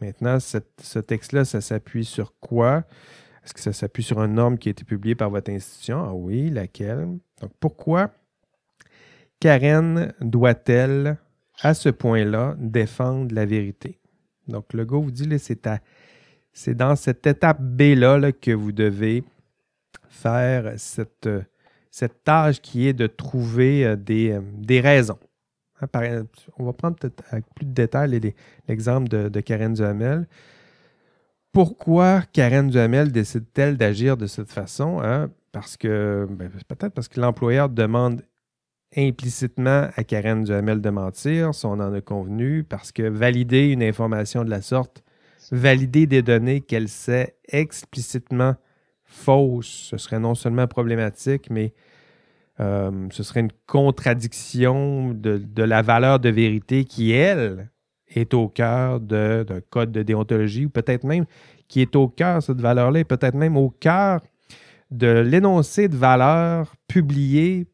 [0.01, 2.85] Maintenant, ce texte-là, ça s'appuie sur quoi?
[3.43, 6.05] Est-ce que ça s'appuie sur une norme qui a été publiée par votre institution?
[6.05, 7.07] Ah oui, laquelle?
[7.41, 8.11] Donc, pourquoi
[9.41, 11.18] Karen doit-elle,
[11.61, 13.99] à ce point-là, défendre la vérité?
[14.49, 19.24] Donc, le gars vous dit, c'est, dans cette étape B-là que vous devez
[20.09, 21.28] faire cette,
[21.91, 25.18] cette tâche qui est de trouver euh, des, euh, des raisons.
[25.80, 26.24] Hein,
[26.59, 28.34] on va prendre peut-être avec plus de détails
[28.68, 30.26] l'exemple de, de, Karen Duhamel.
[31.53, 35.01] Pourquoi Karen Duhamel décide-t-elle d'agir de cette façon?
[35.03, 35.30] Hein?
[35.53, 38.22] Parce que, ben, peut-être parce que l'employeur demande
[38.97, 43.82] implicitement à Karen Duhamel de mentir, si on en a convenu, parce que valider une
[43.82, 45.03] information de la sorte,
[45.51, 48.57] valider des données qu'elle sait explicitement
[49.05, 51.72] fausses, ce serait non seulement problématique, mais
[52.61, 57.70] euh, ce serait une contradiction de, la valeur de vérité qui, elle,
[58.09, 61.26] est au cœur d'un code de déontologie, ou peut-être même
[61.68, 64.20] qui est au cœur, cette valeur-là, peut-être même au cœur
[64.91, 67.66] de l'énoncé de valeur publié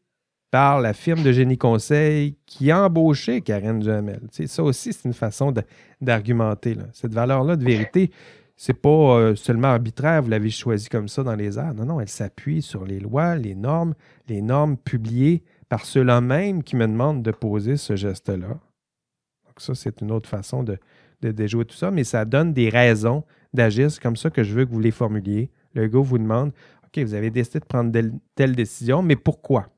[0.53, 4.21] par la firme de génie conseil qui a embauché Karen Duhamel.
[4.29, 5.51] ça aussi, c'est une façon
[5.99, 6.77] d'argumenter.
[6.91, 8.11] Cette valeur-là de vérité,
[8.55, 11.73] c'est pas euh, seulement arbitraire, vous l'avez choisi comme ça dans les arts.
[11.73, 13.95] Non, non, elle s'appuie sur les lois, les normes,
[14.27, 18.49] les normes publiées par ceux-là même qui me demandent de poser ce geste-là.
[18.49, 20.77] Donc ça, c'est une autre façon de,
[21.19, 23.23] déjouer tout ça, mais ça donne des raisons
[23.55, 23.89] d'agir.
[23.89, 25.49] C'est comme ça que je veux que vous les formuliez.
[25.73, 26.51] Le gars vous demande,
[26.85, 27.91] OK, vous avez décidé de prendre
[28.35, 29.73] telle décision, mais pourquoi?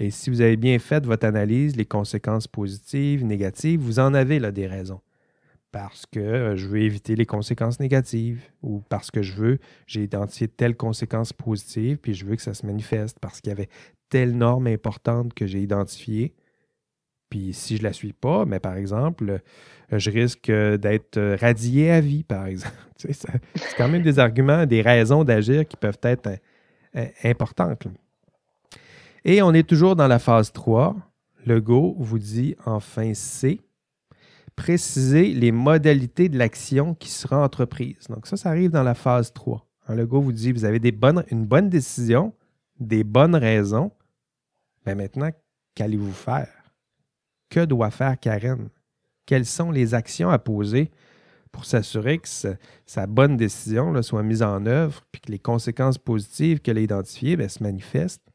[0.00, 4.38] Et si vous avez bien fait votre analyse, les conséquences positives, négatives, vous en avez
[4.38, 5.02] là des raisons.
[5.72, 10.02] Parce que euh, je veux éviter les conséquences négatives ou parce que je veux, j'ai
[10.02, 13.68] identifié telle conséquence positive, puis je veux que ça se manifeste parce qu'il y avait
[14.08, 16.34] telle norme importante que j'ai identifiée.
[17.28, 19.42] Puis si je ne la suis pas, mais par exemple,
[19.92, 22.74] euh, je risque d'être radié à vie, par exemple.
[22.96, 26.38] c'est quand même des arguments, des raisons d'agir qui peuvent être
[26.96, 27.86] euh, importantes.
[29.24, 30.96] Et on est toujours dans la phase 3.
[31.46, 33.60] Le Go vous dit enfin C.
[34.56, 38.06] Préciser les modalités de l'action qui sera entreprise.
[38.08, 39.66] Donc ça, ça arrive dans la phase 3.
[39.88, 40.80] Le Go vous dit, vous avez
[41.30, 42.32] une bonne décision,
[42.78, 43.90] des bonnes raisons.
[44.86, 45.30] Mais maintenant,
[45.74, 46.48] qu'allez-vous faire?
[47.48, 48.68] Que doit faire Karen?
[49.26, 50.90] Quelles sont les actions à poser
[51.52, 52.28] pour s'assurer que
[52.86, 57.36] sa, bonne décision soit mise en œuvre puis que les conséquences positives qu'elle a identifiées
[57.36, 58.29] ben, se manifestent?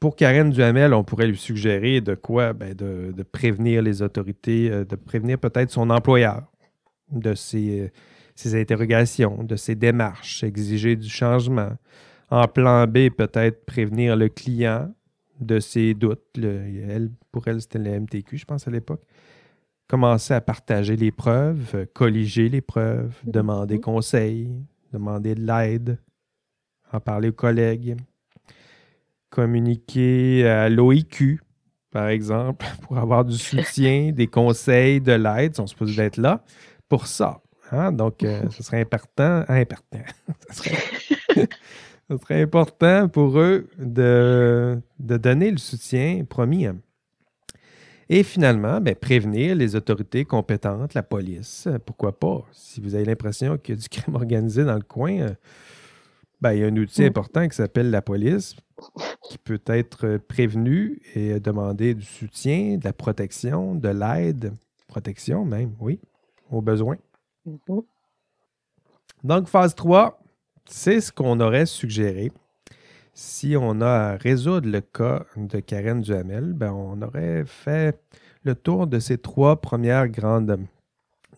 [0.00, 2.52] Pour Karen Duhamel, on pourrait lui suggérer de quoi?
[2.52, 6.42] Ben de, prévenir les autorités, euh, de prévenir peut-être son employeur
[7.10, 7.92] de ses,
[8.34, 11.72] ses, interrogations, de ses démarches, exiger du changement.
[12.30, 14.92] En plan B, peut-être prévenir le client
[15.40, 16.22] de ses doutes.
[16.36, 19.02] elle, pour elle, c'était le MTQ, je pense, à l'époque.
[19.86, 24.50] Commencer à partager les preuves, colliger les preuves, demander conseil,
[24.92, 25.98] demander de l'aide,
[26.92, 27.96] en parler aux collègues
[29.34, 31.40] communiquer à l'OIQ,
[31.90, 35.52] par exemple, pour avoir du soutien, des conseils, de l'aide.
[35.52, 36.44] Ils sont supposés d'être là
[36.88, 37.40] pour ça.
[37.72, 37.90] Hein?
[37.90, 39.44] Donc, euh, ce serait important.
[39.48, 40.04] important.
[40.50, 46.68] ce, serait, important pour eux de, de, donner le soutien promis.
[48.08, 51.66] Et finalement, ben, prévenir les autorités compétentes, la police.
[51.86, 52.44] Pourquoi pas?
[52.52, 55.34] Si vous avez l'impression qu'il y a du crime organisé dans le coin, euh,
[56.44, 57.06] ben, il y a un outil mm.
[57.06, 58.54] important qui s'appelle la police
[59.22, 64.52] qui peut être prévenu et demander du soutien, de la protection, de l'aide
[64.86, 65.98] protection même, oui,
[66.50, 66.96] au besoin.
[67.48, 67.82] Mm-hmm.
[69.24, 70.20] Donc, phase 3,
[70.66, 72.30] c'est ce qu'on aurait suggéré.
[73.14, 77.98] Si on a à résoudre le cas de Karen Duhamel, ben on aurait fait
[78.42, 80.58] le tour de ces trois premières grandes,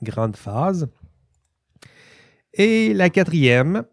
[0.03, 0.89] grandes phases.
[2.55, 3.85] Et la quatrième,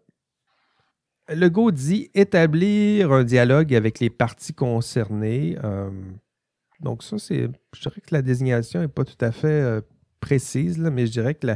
[1.28, 5.56] le go dit établir un dialogue avec les parties concernées.
[5.64, 5.90] Euh,
[6.80, 7.48] donc, ça, c'est.
[7.74, 9.80] Je dirais que la désignation n'est pas tout à fait euh,
[10.20, 11.46] précise, mais je dirais que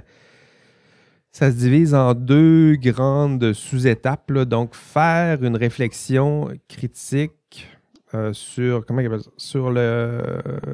[1.33, 4.33] ça se divise en deux grandes sous-étapes.
[4.33, 7.69] Donc, faire une réflexion critique
[8.15, 9.03] euh, sur, comment
[9.37, 10.23] sur le,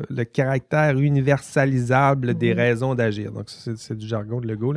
[0.08, 3.32] le, caractère universalisable des raisons d'agir.
[3.32, 4.74] Donc, ça, c'est du jargon de Legault.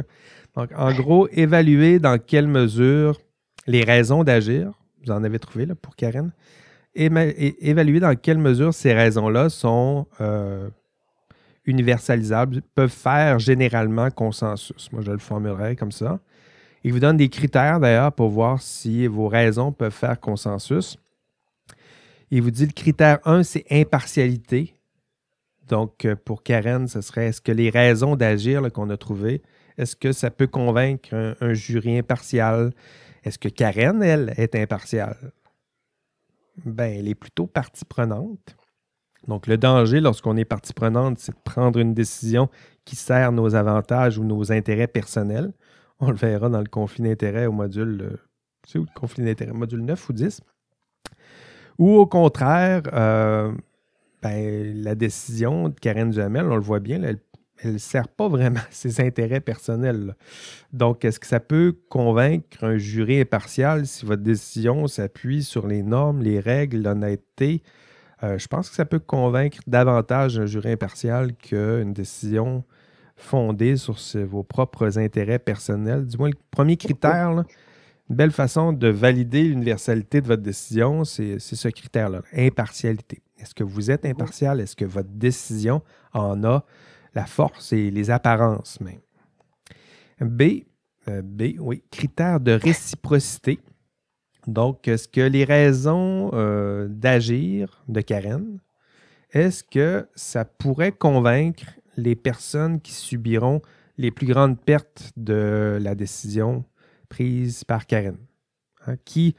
[0.55, 3.19] Donc, en gros, évaluer dans quelle mesure
[3.67, 4.71] les raisons d'agir,
[5.05, 6.31] vous en avez trouvé là, pour Karen,
[6.95, 10.69] évaluer dans quelle mesure ces raisons-là sont euh,
[11.65, 14.91] universalisables, peuvent faire généralement consensus.
[14.91, 16.19] Moi, je le formulerai comme ça.
[16.83, 20.97] Il vous donne des critères d'ailleurs pour voir si vos raisons peuvent faire consensus.
[22.31, 24.73] Il vous dit le critère 1, c'est impartialité.
[25.67, 29.41] Donc, euh, pour Karen, ce serait est-ce que les raisons d'agir qu'on a trouvées,
[29.77, 32.71] est-ce que ça peut convaincre un, jury impartial?
[33.23, 35.31] Est-ce que Karen, elle, est impartiale?
[36.65, 38.55] Ben, elle est plutôt partie prenante.
[39.27, 42.49] Donc, le danger lorsqu'on est partie prenante, c'est de prendre une décision
[42.85, 45.51] qui sert nos avantages ou nos intérêts personnels.
[45.99, 48.17] On le verra dans le conflit d'intérêts au module,
[48.65, 50.41] c'est où le conflit d'intérêts, module 9 ou 10.
[51.79, 53.51] Ou au contraire, euh,
[54.21, 57.19] ben, la décision de Karen Duhamel, on le voit bien, elle
[57.63, 60.15] elle ne sert pas vraiment à ses intérêts personnels.
[60.73, 65.83] Donc, est-ce que ça peut convaincre un jury impartial si votre décision s'appuie sur les
[65.83, 67.61] normes, les règles, l'honnêteté?
[68.23, 72.63] Euh, je pense que ça peut convaincre davantage un jury impartial qu'une décision
[73.15, 76.05] fondée sur vos propres intérêts personnels.
[76.05, 81.39] Du moins, le premier critère, une belle façon de valider l'universalité de votre décision, c'est
[81.39, 83.21] ce critère-là, impartialité.
[83.39, 84.59] Est-ce que vous êtes impartial?
[84.61, 85.81] Est-ce que votre décision
[86.13, 86.63] en a
[87.17, 89.01] la force et les apparences même.
[90.21, 90.65] B,
[91.07, 93.59] euh, B, oui, critère de réciprocité.
[94.45, 98.59] Donc, est-ce que les raisons euh, d'agir de Karen,
[99.31, 101.65] est-ce que ça pourrait convaincre
[101.97, 103.61] les personnes qui subiront
[103.97, 106.65] les plus grandes pertes de la décision
[107.09, 108.17] prise par Karen?
[108.85, 109.35] Hein, qui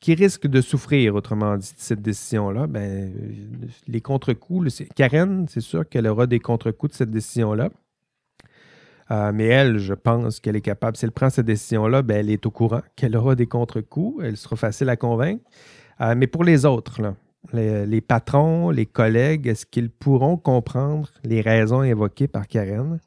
[0.00, 3.12] qui risque de souffrir, autrement dit, de cette décision-là, ben,
[3.86, 7.68] les contre-coups, Karen, c'est sûr qu'elle aura des contre-coups de cette décision-là.
[9.10, 12.30] Euh, mais elle, je pense qu'elle est capable, si elle prend cette décision-là, ben, elle
[12.30, 15.44] est au courant qu'elle aura des contre-coups, elle sera facile à convaincre.
[16.00, 17.00] Euh, mais pour les autres,
[17.52, 23.00] les, patrons, les collègues, est-ce qu'ils pourront comprendre les raisons évoquées par Karen?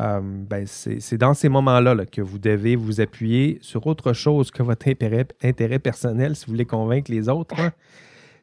[0.00, 4.62] Euh, ben c'est dans ces moments-là que vous devez vous appuyer sur autre chose que
[4.62, 7.58] votre intérêt, personnel si vous voulez convaincre les autres.
[7.58, 7.72] Hein.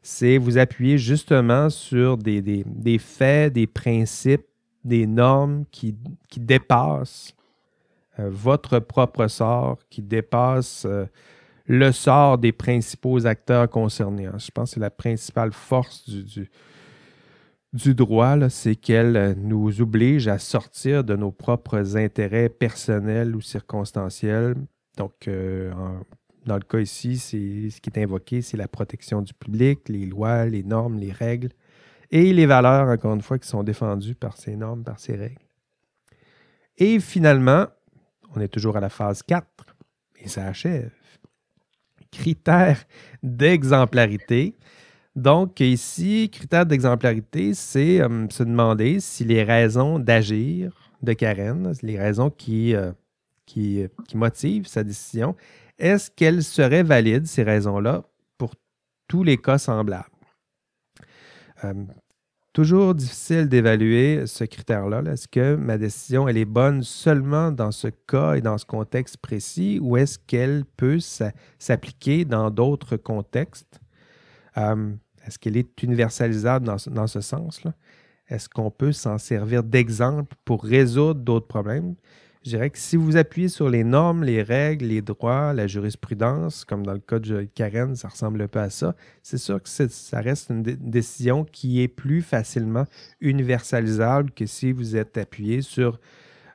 [0.02, 2.64] C'est vous appuyer justement sur des,
[3.00, 4.46] faits, des principes,
[4.84, 5.96] des normes qui,
[6.38, 7.34] dépassent
[8.20, 11.06] euh, votre propre sort, qui dépassent euh,
[11.68, 14.26] le sort des principaux acteurs concernés.
[14.26, 14.38] Hein.
[14.38, 16.50] Je pense que c'est la principale force du du
[17.94, 24.56] droit, c'est qu'elle euh, nous oblige à sortir de nos propres intérêts personnels ou circonstanciels.
[24.98, 25.72] Donc, euh,
[26.46, 30.46] dans le cas ici, ce qui est invoqué, c'est la protection du public, les lois,
[30.46, 31.50] les normes, les règles
[32.12, 35.42] et les valeurs, encore une fois, qui sont défendues par ces normes, par ces règles.
[36.78, 37.68] Et finalement,
[38.36, 39.48] on est toujours à la phase 4
[40.18, 40.92] et ça achève.
[42.12, 42.84] Critères
[43.24, 44.56] d'exemplarité.
[45.16, 51.98] Donc, ici, critère d'exemplarité, c'est euh, se demander si les raisons d'agir de Karen, les
[51.98, 52.92] raisons qui, euh,
[53.46, 55.36] qui, qui, motivent sa décision,
[55.78, 58.04] est-ce qu'elles seraient valides, ces raisons-là,
[58.38, 58.56] pour
[59.08, 60.10] tous les cas semblables?
[61.64, 61.74] Euh,
[62.52, 65.02] toujours difficile d'évaluer ce critère-là.
[65.10, 69.18] Est-ce que ma décision, elle est bonne seulement dans ce cas et dans ce contexte
[69.18, 73.80] précis ou est-ce qu'elle peut s'appliquer dans d'autres contextes?
[75.26, 77.74] Est-ce qu'elle est universalisable dans, ce, sens-là?
[78.28, 81.96] Est-ce qu'on peut s'en servir d'exemple pour résoudre d'autres problèmes?
[82.44, 86.64] Je dirais que si vous appuyez sur les normes, les règles, les droits, la jurisprudence,
[86.64, 89.68] comme dans le cas de Karen, ça ressemble un peu à ça, c'est sûr que
[89.68, 92.86] ça reste une décision qui est plus facilement
[93.20, 96.00] universalisable que si vous êtes appuyé sur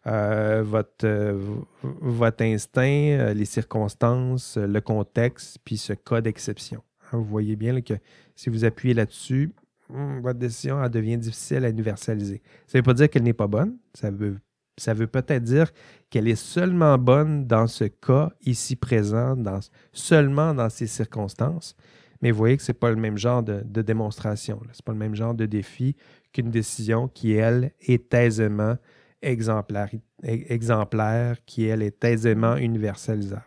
[0.07, 1.39] euh, votre, euh,
[1.83, 6.83] votre instinct, euh, les circonstances, le contexte, puis ce cas d'exception.
[7.13, 7.95] Vous voyez bien que
[8.37, 9.53] si vous appuyez là-dessus,
[9.89, 12.43] hmm, votre décision elle devient difficile à universaliser.
[12.67, 13.77] Ça ne veut pas dire qu'elle n'est pas bonne.
[13.95, 14.39] Ça veut,
[14.77, 15.71] ça veut peut-être dire
[16.09, 19.61] qu'elle est seulement bonne dans ce cas ici présent, dans,
[19.93, 21.77] seulement dans ces circonstances.
[22.23, 24.61] Mais vous voyez que ce n'est pas le même genre de, démonstration.
[24.61, 25.97] Ce n'est pas le même genre de défi
[26.33, 28.77] qu'une décision qui, elle, est aisément
[29.23, 29.91] exemplaire,
[30.23, 33.43] exemplaire, qui, elle, est aisément universalisable.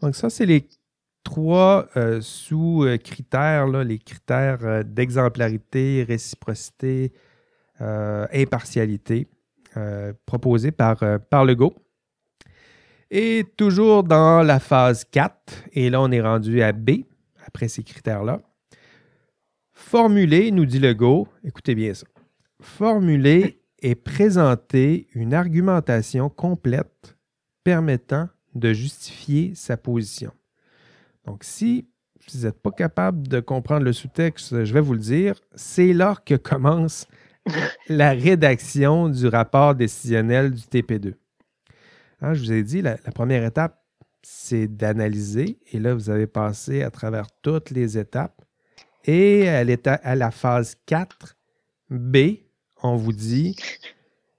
[0.00, 0.68] Donc ça, c'est les
[1.28, 7.12] trois euh, sous-critères, les critères euh, d'exemplarité, réciprocité,
[7.82, 9.28] euh, impartialité
[10.26, 11.74] proposés par, par Legault.
[13.10, 17.02] Et toujours dans la phase 4, et là on est rendu à B,
[17.46, 18.40] après ces critères-là.
[19.72, 22.06] Formuler, nous dit Legault, écoutez bien ça,
[22.60, 27.16] formuler et présenter une argumentation complète
[27.62, 30.32] permettant de justifier sa position.
[31.28, 31.86] Donc, si
[32.32, 36.16] vous n'êtes pas capable de comprendre le sous-texte, je vais vous le dire, c'est là
[36.24, 37.06] que commence
[37.88, 41.12] la rédaction du rapport décisionnel du TP2.
[42.22, 43.78] Hein, je vous ai dit, la, première étape,
[44.22, 45.58] c'est d'analyser.
[45.70, 48.42] Et là, vous avez passé à travers toutes les étapes.
[49.04, 52.40] Et est à la phase 4B,
[52.82, 53.54] on vous dit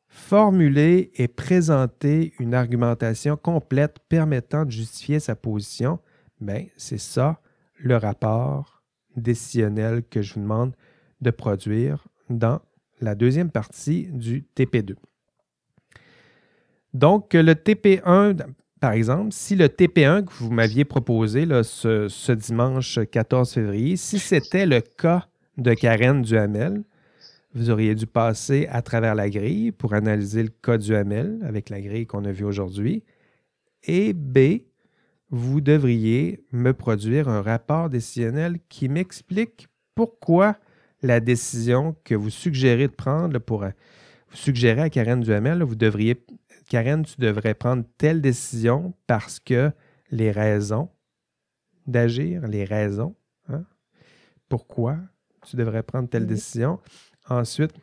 [0.07, 5.99] formuler et présenter une argumentation complète permettant de justifier sa position
[6.41, 7.41] Bien, c'est ça
[7.77, 8.83] le rapport
[9.15, 10.73] décisionnel que je vous demande
[11.21, 12.61] de produire dans
[13.01, 14.95] la deuxième partie du TP2.
[16.93, 18.37] Donc, le TP1,
[18.79, 24.65] par exemple, si le TP1 que vous m'aviez proposé ce, dimanche 14 février, si c'était
[24.65, 25.27] le cas
[25.57, 26.83] de Karen Duhamel,
[27.53, 31.81] vous auriez dû passer à travers la grille pour analyser le cas Duhamel avec la
[31.81, 33.03] grille qu'on a vue aujourd'hui.
[33.83, 34.61] Et B,
[35.29, 40.57] vous devriez me produire un rapport décisionnel qui m'explique pourquoi
[41.01, 43.65] la décision que vous suggérez de prendre pour
[44.31, 46.23] vous suggérez à Karen Duhamel, vous devriez
[46.69, 49.71] Karen, tu devrais prendre telle décision parce que
[50.11, 50.89] les raisons
[51.87, 53.15] d'agir, les raisons,
[53.47, 53.65] hein,
[54.47, 54.97] pourquoi
[55.47, 56.79] tu devrais prendre telle décision.
[57.27, 57.73] Ensuite,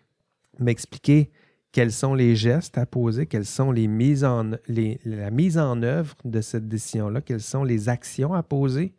[0.61, 1.33] m'expliquer
[1.77, 7.21] quels sont les gestes à poser, quelles sont la mise en œuvre de cette décision-là,
[7.21, 8.95] quelles sont les actions à poser.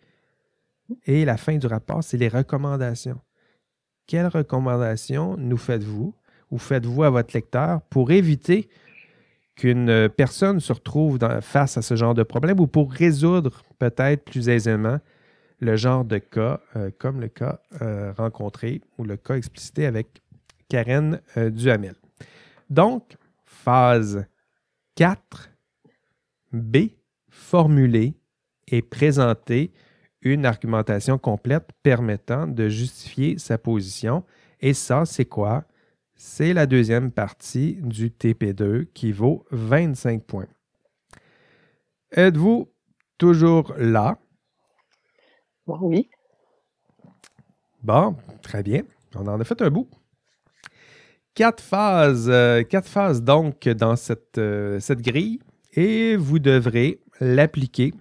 [1.08, 3.20] Et la fin du rapport, c'est les recommandations.
[4.06, 6.14] Quelles recommandations nous faites-vous
[6.52, 8.70] ou faites-vous à votre lecteur pour éviter
[9.56, 14.50] qu'une personne se retrouve face à ce genre de problème ou pour résoudre peut-être plus
[14.50, 15.00] aisément
[15.62, 20.22] le genre de cas euh, comme le cas euh, rencontré ou le cas explicité avec
[20.70, 21.96] Karen euh, Duhamel?
[22.70, 24.26] Donc, phase
[24.96, 25.50] 4,
[26.52, 26.78] B,
[27.30, 28.14] formuler
[28.68, 29.72] et présenter
[30.22, 34.24] une argumentation complète permettant de justifier sa position.
[34.60, 35.66] Et ça, c'est quoi?
[36.16, 40.48] C'est la deuxième partie du TP2 qui vaut 25 points.
[42.12, 42.72] Êtes-vous
[43.18, 44.18] toujours là?
[45.68, 46.10] Oui.
[47.84, 48.84] Bon, très bien.
[49.16, 49.88] On en a fait un bout.
[51.38, 55.40] Quatre phases, euh, quatre phases donc dans cette, euh, cette grille
[55.74, 57.94] et vous devrez l'appliquer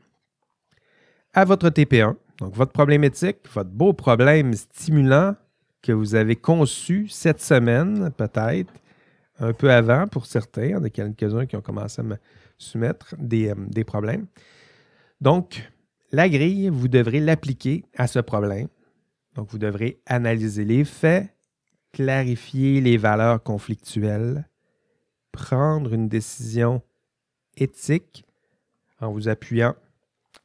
[1.34, 2.16] à votre TP1.
[2.38, 5.36] Donc votre problématique, votre beau problème stimulant
[5.82, 8.72] que vous avez conçu cette semaine, peut-être,
[9.38, 10.64] un peu avant pour certains.
[10.64, 12.16] Il y en a quelques-uns qui ont commencé à me
[12.56, 14.28] soumettre des, euh, des problèmes.
[15.20, 15.70] Donc,
[16.10, 18.68] la grille, vous devrez l'appliquer à ce problème.
[19.34, 21.35] Donc, vous devrez analyser les faits,
[21.96, 24.46] clarifier les valeurs conflictuelles,
[25.32, 26.82] prendre une décision
[27.56, 28.26] éthique
[29.00, 29.74] en vous appuyant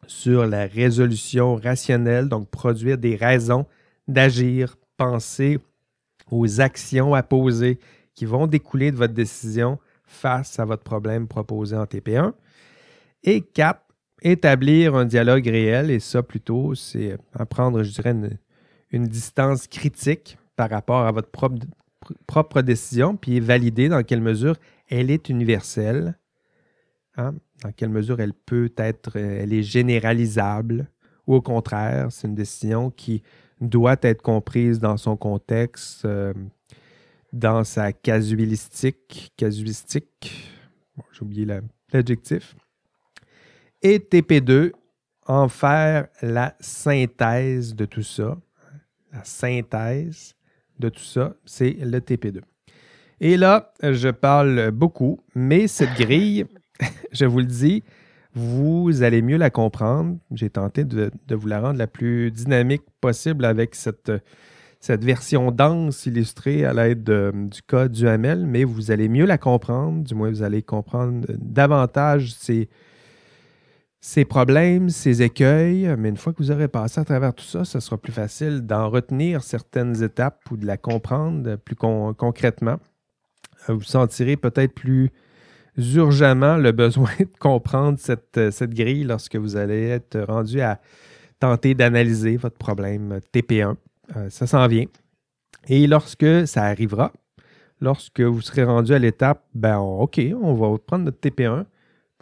[0.07, 3.65] sur la résolution rationnelle, donc produire des raisons
[4.07, 5.59] d'agir, penser
[6.31, 7.79] aux actions à poser
[8.15, 12.31] qui vont découler de votre décision face à votre problème proposé en TP1.
[13.23, 13.83] Et quatre,
[14.21, 17.17] établir un dialogue réel, et ça plutôt, c'est
[17.49, 18.15] prendre, je dirais,
[18.91, 21.32] une distance critique par rapport à votre
[22.28, 24.57] propre, décision, puis valider dans quelle mesure
[24.89, 26.20] elle est universelle,
[27.18, 27.34] hein,
[27.64, 30.88] dans quelle mesure elle peut être, euh, elle est généralisable,
[31.26, 33.24] ou au contraire, c'est une décision qui
[33.59, 36.32] doit être comprise dans son contexte, euh,
[37.34, 40.47] dans sa casuistique, casuistique,
[41.12, 41.47] j'ai oublié
[41.91, 42.55] l'adjectif,
[43.82, 44.74] et TP2,
[45.26, 48.38] en faire la synthèse de tout ça,
[49.12, 50.36] la synthèse
[50.82, 52.41] de tout ça, c'est le TP2.
[53.21, 56.45] Et là, je parle beaucoup, mais cette grille,
[57.11, 57.84] je vous le dis,
[58.34, 60.17] vous allez mieux la comprendre.
[60.34, 64.11] J'ai tenté de, vous la rendre la plus dynamique possible avec cette,
[64.89, 70.03] version dense illustrée à l'aide du code du HML, mais vous allez mieux la comprendre,
[70.03, 72.69] du moins vous allez comprendre davantage ces,
[74.03, 77.63] ces problèmes, ces écueils, mais une fois que vous aurez passé à travers tout ça,
[77.63, 82.79] ce sera plus facile d'en retenir certaines étapes ou de la comprendre plus concrètement.
[83.67, 85.11] Vous sentirez peut-être plus
[85.77, 90.81] urgemment le besoin de comprendre cette, cette grille lorsque vous allez être rendu à
[91.39, 93.75] tenter d'analyser votre problème TP1.
[94.15, 94.85] Euh, ça s'en vient.
[95.67, 97.13] Et lorsque ça arrivera,
[97.79, 101.65] lorsque vous serez rendu à l'étape, ben OK, on va prendre notre TP1,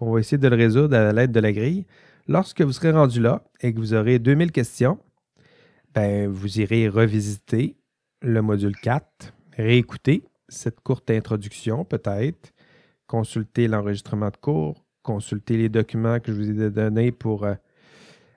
[0.02, 1.86] on va essayer de le résoudre à l'aide de la grille.
[2.28, 5.00] Lorsque vous serez rendu là et que vous aurez 2000 questions,
[5.94, 7.76] ben, vous irez revisiter
[8.22, 12.52] le module 4, réécouter cette courte introduction peut-être,
[13.08, 17.56] consulter l'enregistrement de cours, consulter les documents que je vous ai donnés pour euh,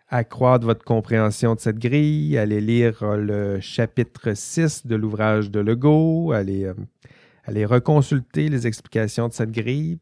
[0.09, 5.61] accroître votre compréhension de cette grille, allez lire euh, le chapitre 6 de l'ouvrage de
[5.61, 9.99] Legault, allez, euh, reconsulter les explications de cette grille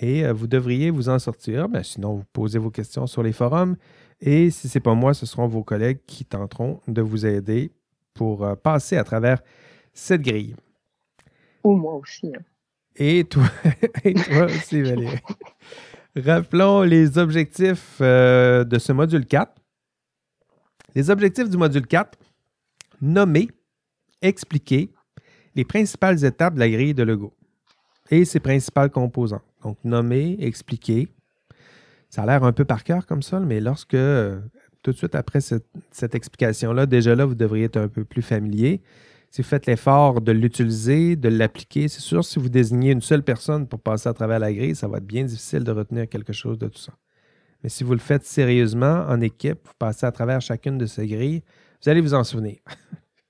[0.00, 1.68] et euh, vous devriez vous en sortir.
[1.68, 3.76] Ben, sinon, vous posez vos questions sur les forums
[4.20, 7.72] et si ce n'est pas moi, ce seront vos collègues qui tenteront de vous aider
[8.14, 9.42] pour passer à travers
[9.92, 10.54] cette grille.
[11.64, 12.28] Ou moi aussi.
[12.28, 12.42] Hein.
[12.96, 13.44] Et toi,
[14.04, 15.18] et toi aussi, Valérie.
[16.16, 19.52] Rappelons les objectifs euh, de ce module 4.
[20.94, 22.16] Les objectifs du module 4,
[23.00, 23.48] nommer,
[24.22, 24.90] expliquer
[25.56, 27.34] les principales étapes de la grille de Lego
[28.10, 29.42] et ses principales composants.
[29.64, 31.08] Donc, nommer, expliquer.
[32.10, 34.38] Ça a l'air un peu par cœur comme ça, mais lorsque, euh,
[34.82, 38.22] tout de suite après cette, cette explication-là, déjà là, vous devriez être un peu plus
[38.22, 38.82] familier.
[39.30, 43.24] Si vous faites l'effort de l'utiliser, de l'appliquer, c'est sûr, si vous désignez une seule
[43.24, 46.32] personne pour passer à travers la grille, ça va être bien difficile de retenir quelque
[46.32, 46.92] chose de tout ça.
[47.64, 51.08] Mais si vous le faites sérieusement, en équipe, vous passez à travers chacune de ces
[51.08, 51.42] grilles,
[51.82, 52.58] vous allez vous en souvenir.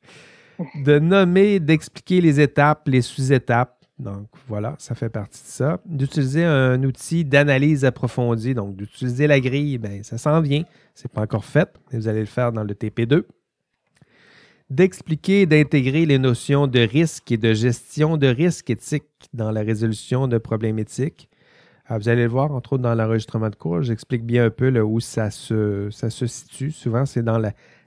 [0.84, 3.73] de nommer, d'expliquer les étapes, les sous-étapes.
[3.98, 5.80] Donc voilà, ça fait partie de ça.
[5.86, 10.64] D'utiliser un outil d'analyse approfondie, donc d'utiliser la grille, ben, ça s'en vient.
[10.94, 13.24] Ce n'est pas encore fait, mais vous allez le faire dans le TP2
[14.70, 19.60] d'expliquer et d'intégrer les notions de risque et de gestion de risque éthique dans la
[19.60, 21.28] résolution de problèmes éthiques.
[21.86, 24.76] Ah, vous allez le voir, entre autres, dans l'enregistrement de cours, j'explique bien un peu
[24.80, 25.90] où ça se
[26.26, 26.70] situe.
[26.70, 27.40] Souvent, c'est dans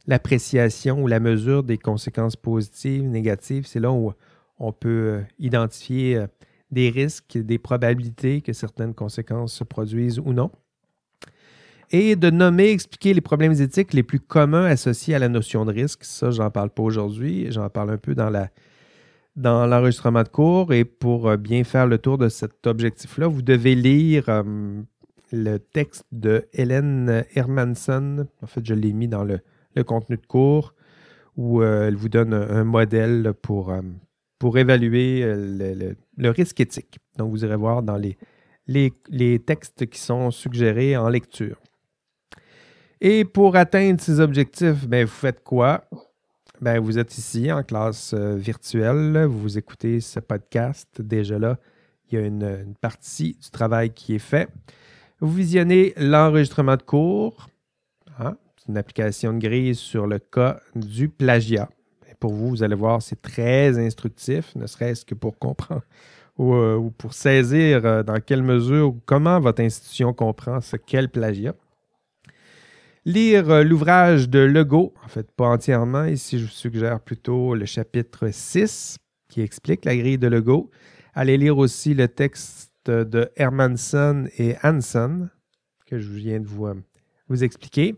[0.06, 3.66] l'appréciation ou la mesure des conséquences positives, négatives.
[3.66, 4.14] C'est là où
[4.60, 6.28] on peut euh, identifier euh,
[6.72, 10.52] des risques, des probabilités que certaines conséquences se produisent ou non
[11.92, 15.72] et de nommer, expliquer les problèmes éthiques les plus communs associés à la notion de
[15.72, 16.04] risque.
[16.04, 17.48] Ça, j'en parle pas aujourd'hui.
[17.50, 18.50] J'en parle un peu dans la
[19.38, 20.74] dans l'enregistrement de cours.
[20.74, 24.26] Et pour euh, bien faire le tour de cet objectif-là, vous devez lire
[25.32, 28.28] le texte de Hélène Hermanson.
[28.42, 29.40] En fait, je l'ai mis dans le,
[29.84, 30.74] contenu de cours
[31.38, 33.72] où elle vous donne un, modèle pour,
[34.40, 37.00] pour évaluer le, risque éthique.
[37.18, 41.58] Donc, vous irez voir dans les, textes qui sont suggérés en lecture.
[43.00, 45.86] Et pour atteindre ces objectifs, ben, vous faites quoi?
[46.60, 51.00] Ben, vous êtes ici en classe euh, virtuelle, vous écoutez ce podcast.
[51.00, 51.60] Déjà là,
[52.10, 54.50] il y a une, partie du travail qui est fait.
[55.20, 57.48] Vous visionnez l'enregistrement de cours.
[58.20, 58.38] Hein?
[58.58, 61.70] C'est une application de grille sur le cas du plagiat.
[62.20, 65.84] Pour vous, vous allez voir, c'est très instructif, ne serait-ce que pour comprendre
[66.38, 71.08] ou, euh, pour saisir euh, dans quelle mesure ou comment votre institution comprend ce qu'est
[71.08, 71.56] plagiat.
[73.06, 77.66] Lire euh, l'ouvrage de Legault, en fait pas entièrement, ici je vous suggère plutôt le
[77.66, 78.98] chapitre 6
[79.30, 80.70] qui explique la grille de Legault.
[81.14, 85.30] Allez lire aussi le texte de Hermanson et Hanson
[85.86, 86.68] que je viens de vous,
[87.28, 87.96] vous expliquer.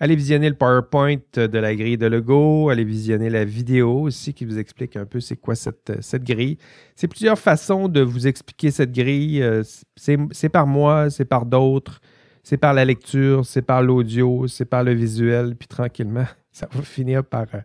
[0.00, 2.70] Allez visionner le PowerPoint de la grille de Legault.
[2.70, 6.56] Allez visionner la vidéo aussi qui vous explique un peu c'est quoi cette, cette grille.
[6.96, 9.42] C'est plusieurs façons de vous expliquer cette grille.
[9.42, 9.62] Euh,
[9.96, 12.00] c'est par moi, c'est par d'autres
[12.42, 16.82] c'est par la lecture, c'est par l'audio, c'est par le visuel, puis tranquillement, ça va
[16.82, 17.60] finir par, euh,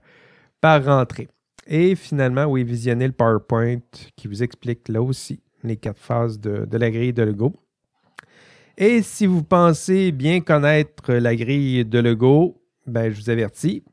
[0.61, 1.27] par rentrer.
[1.67, 3.79] Et finalement, oui, visionnez le PowerPoint
[4.15, 7.55] qui vous explique là aussi les quatre phases de, la grille de Lego.
[8.77, 13.83] Et si vous pensez bien connaître la grille de Lego, ben, je vous avertis.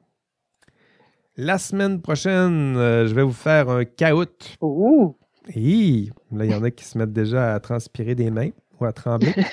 [1.37, 4.57] La semaine prochaine, euh, je vais vous faire un caout.
[4.61, 5.17] Ouh!
[5.55, 8.85] Et là, il y en a qui se mettent déjà à transpirer des mains ou
[8.85, 9.35] à trembler.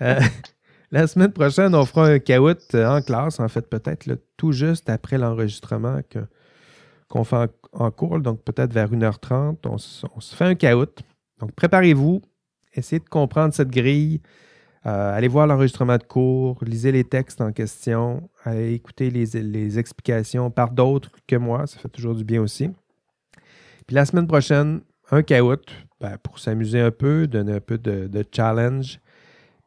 [0.00, 0.20] Euh,
[0.92, 4.88] la semaine prochaine, on fera un caout euh, en classe, en fait, peut-être tout juste
[4.88, 6.00] après l'enregistrement
[7.08, 9.56] qu'on fait en, cours, donc peut-être vers 1h30.
[9.64, 11.02] On, se fait un caout.
[11.40, 12.22] Donc, préparez-vous.
[12.74, 14.20] Essayez de comprendre cette grille.
[14.84, 20.70] Allez voir l'enregistrement de cours, lisez les textes en question, allez écouter les, explications par
[20.70, 22.70] d'autres que moi, ça fait toujours du bien aussi.
[23.86, 25.64] Puis la semaine prochaine, un caout
[26.00, 29.00] ben, pour s'amuser un peu, donner un peu de, challenge,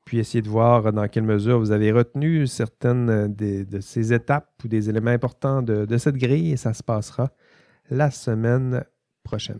[0.05, 4.67] puis essayer de voir dans quelle mesure vous avez retenu certaines de ces étapes ou
[4.67, 7.31] des éléments importants de, de cette grille et ça se passera
[7.89, 8.83] la semaine
[9.23, 9.59] prochaine.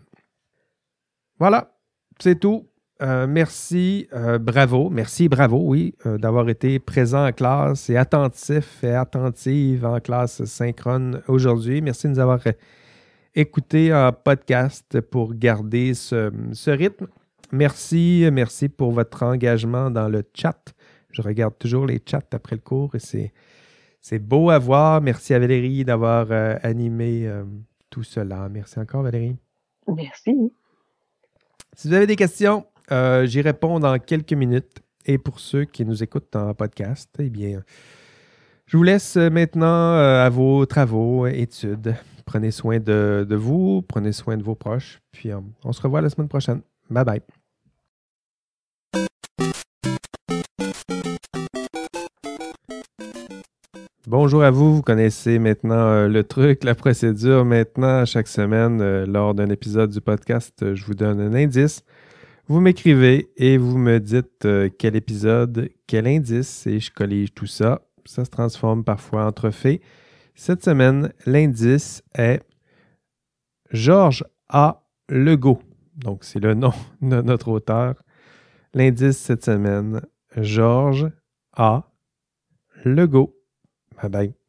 [1.38, 1.76] Voilà,
[2.18, 2.68] c'est tout.
[3.02, 8.84] Euh, merci, euh, bravo, merci, bravo, oui, euh, d'avoir été présent en classe et attentif
[8.84, 11.80] et attentive en classe synchrone aujourd'hui.
[11.80, 12.38] Merci de nous avoir
[13.34, 17.08] écouté en podcast pour garder ce, ce, rythme.
[17.50, 20.72] Merci, merci pour votre engagement dans le chat.
[21.10, 23.32] Je regarde toujours les chats après le cours et c'est,
[24.00, 25.00] c'est beau à voir.
[25.00, 26.28] Merci à Valérie d'avoir
[26.62, 27.28] animé
[27.90, 28.48] tout cela.
[28.48, 29.36] Merci encore, Valérie.
[29.88, 30.52] Merci.
[31.74, 34.80] Si vous avez des questions, euh, j'y réponds dans quelques minutes.
[35.04, 37.62] Et pour ceux qui nous écoutent en podcast, eh bien,
[38.66, 41.96] je vous laisse maintenant euh, à vos travaux, études.
[42.24, 45.00] Prenez soin de, vous, prenez soin de vos proches.
[45.10, 46.62] Puis euh, on se revoit la semaine prochaine.
[46.88, 47.20] Bye bye.
[54.06, 57.44] Bonjour à vous, vous connaissez maintenant le truc, la procédure.
[57.44, 61.82] Maintenant, chaque semaine, lors d'un épisode du podcast, je vous donne un indice
[62.48, 67.46] vous m'écrivez et vous me dites euh, quel épisode, quel indice, et je collige tout
[67.46, 67.82] ça.
[68.04, 69.80] Ça se transforme parfois en trophée.
[70.34, 72.42] Cette semaine, l'indice est
[73.70, 74.82] Georges A.
[75.08, 75.60] Legault.
[75.94, 76.72] Donc, c'est le nom
[77.02, 78.02] de notre auteur.
[78.74, 80.00] L'indice cette semaine,
[80.36, 81.10] Georges
[81.56, 81.84] A.
[82.84, 83.36] Legault.
[84.00, 84.41] Bye bye.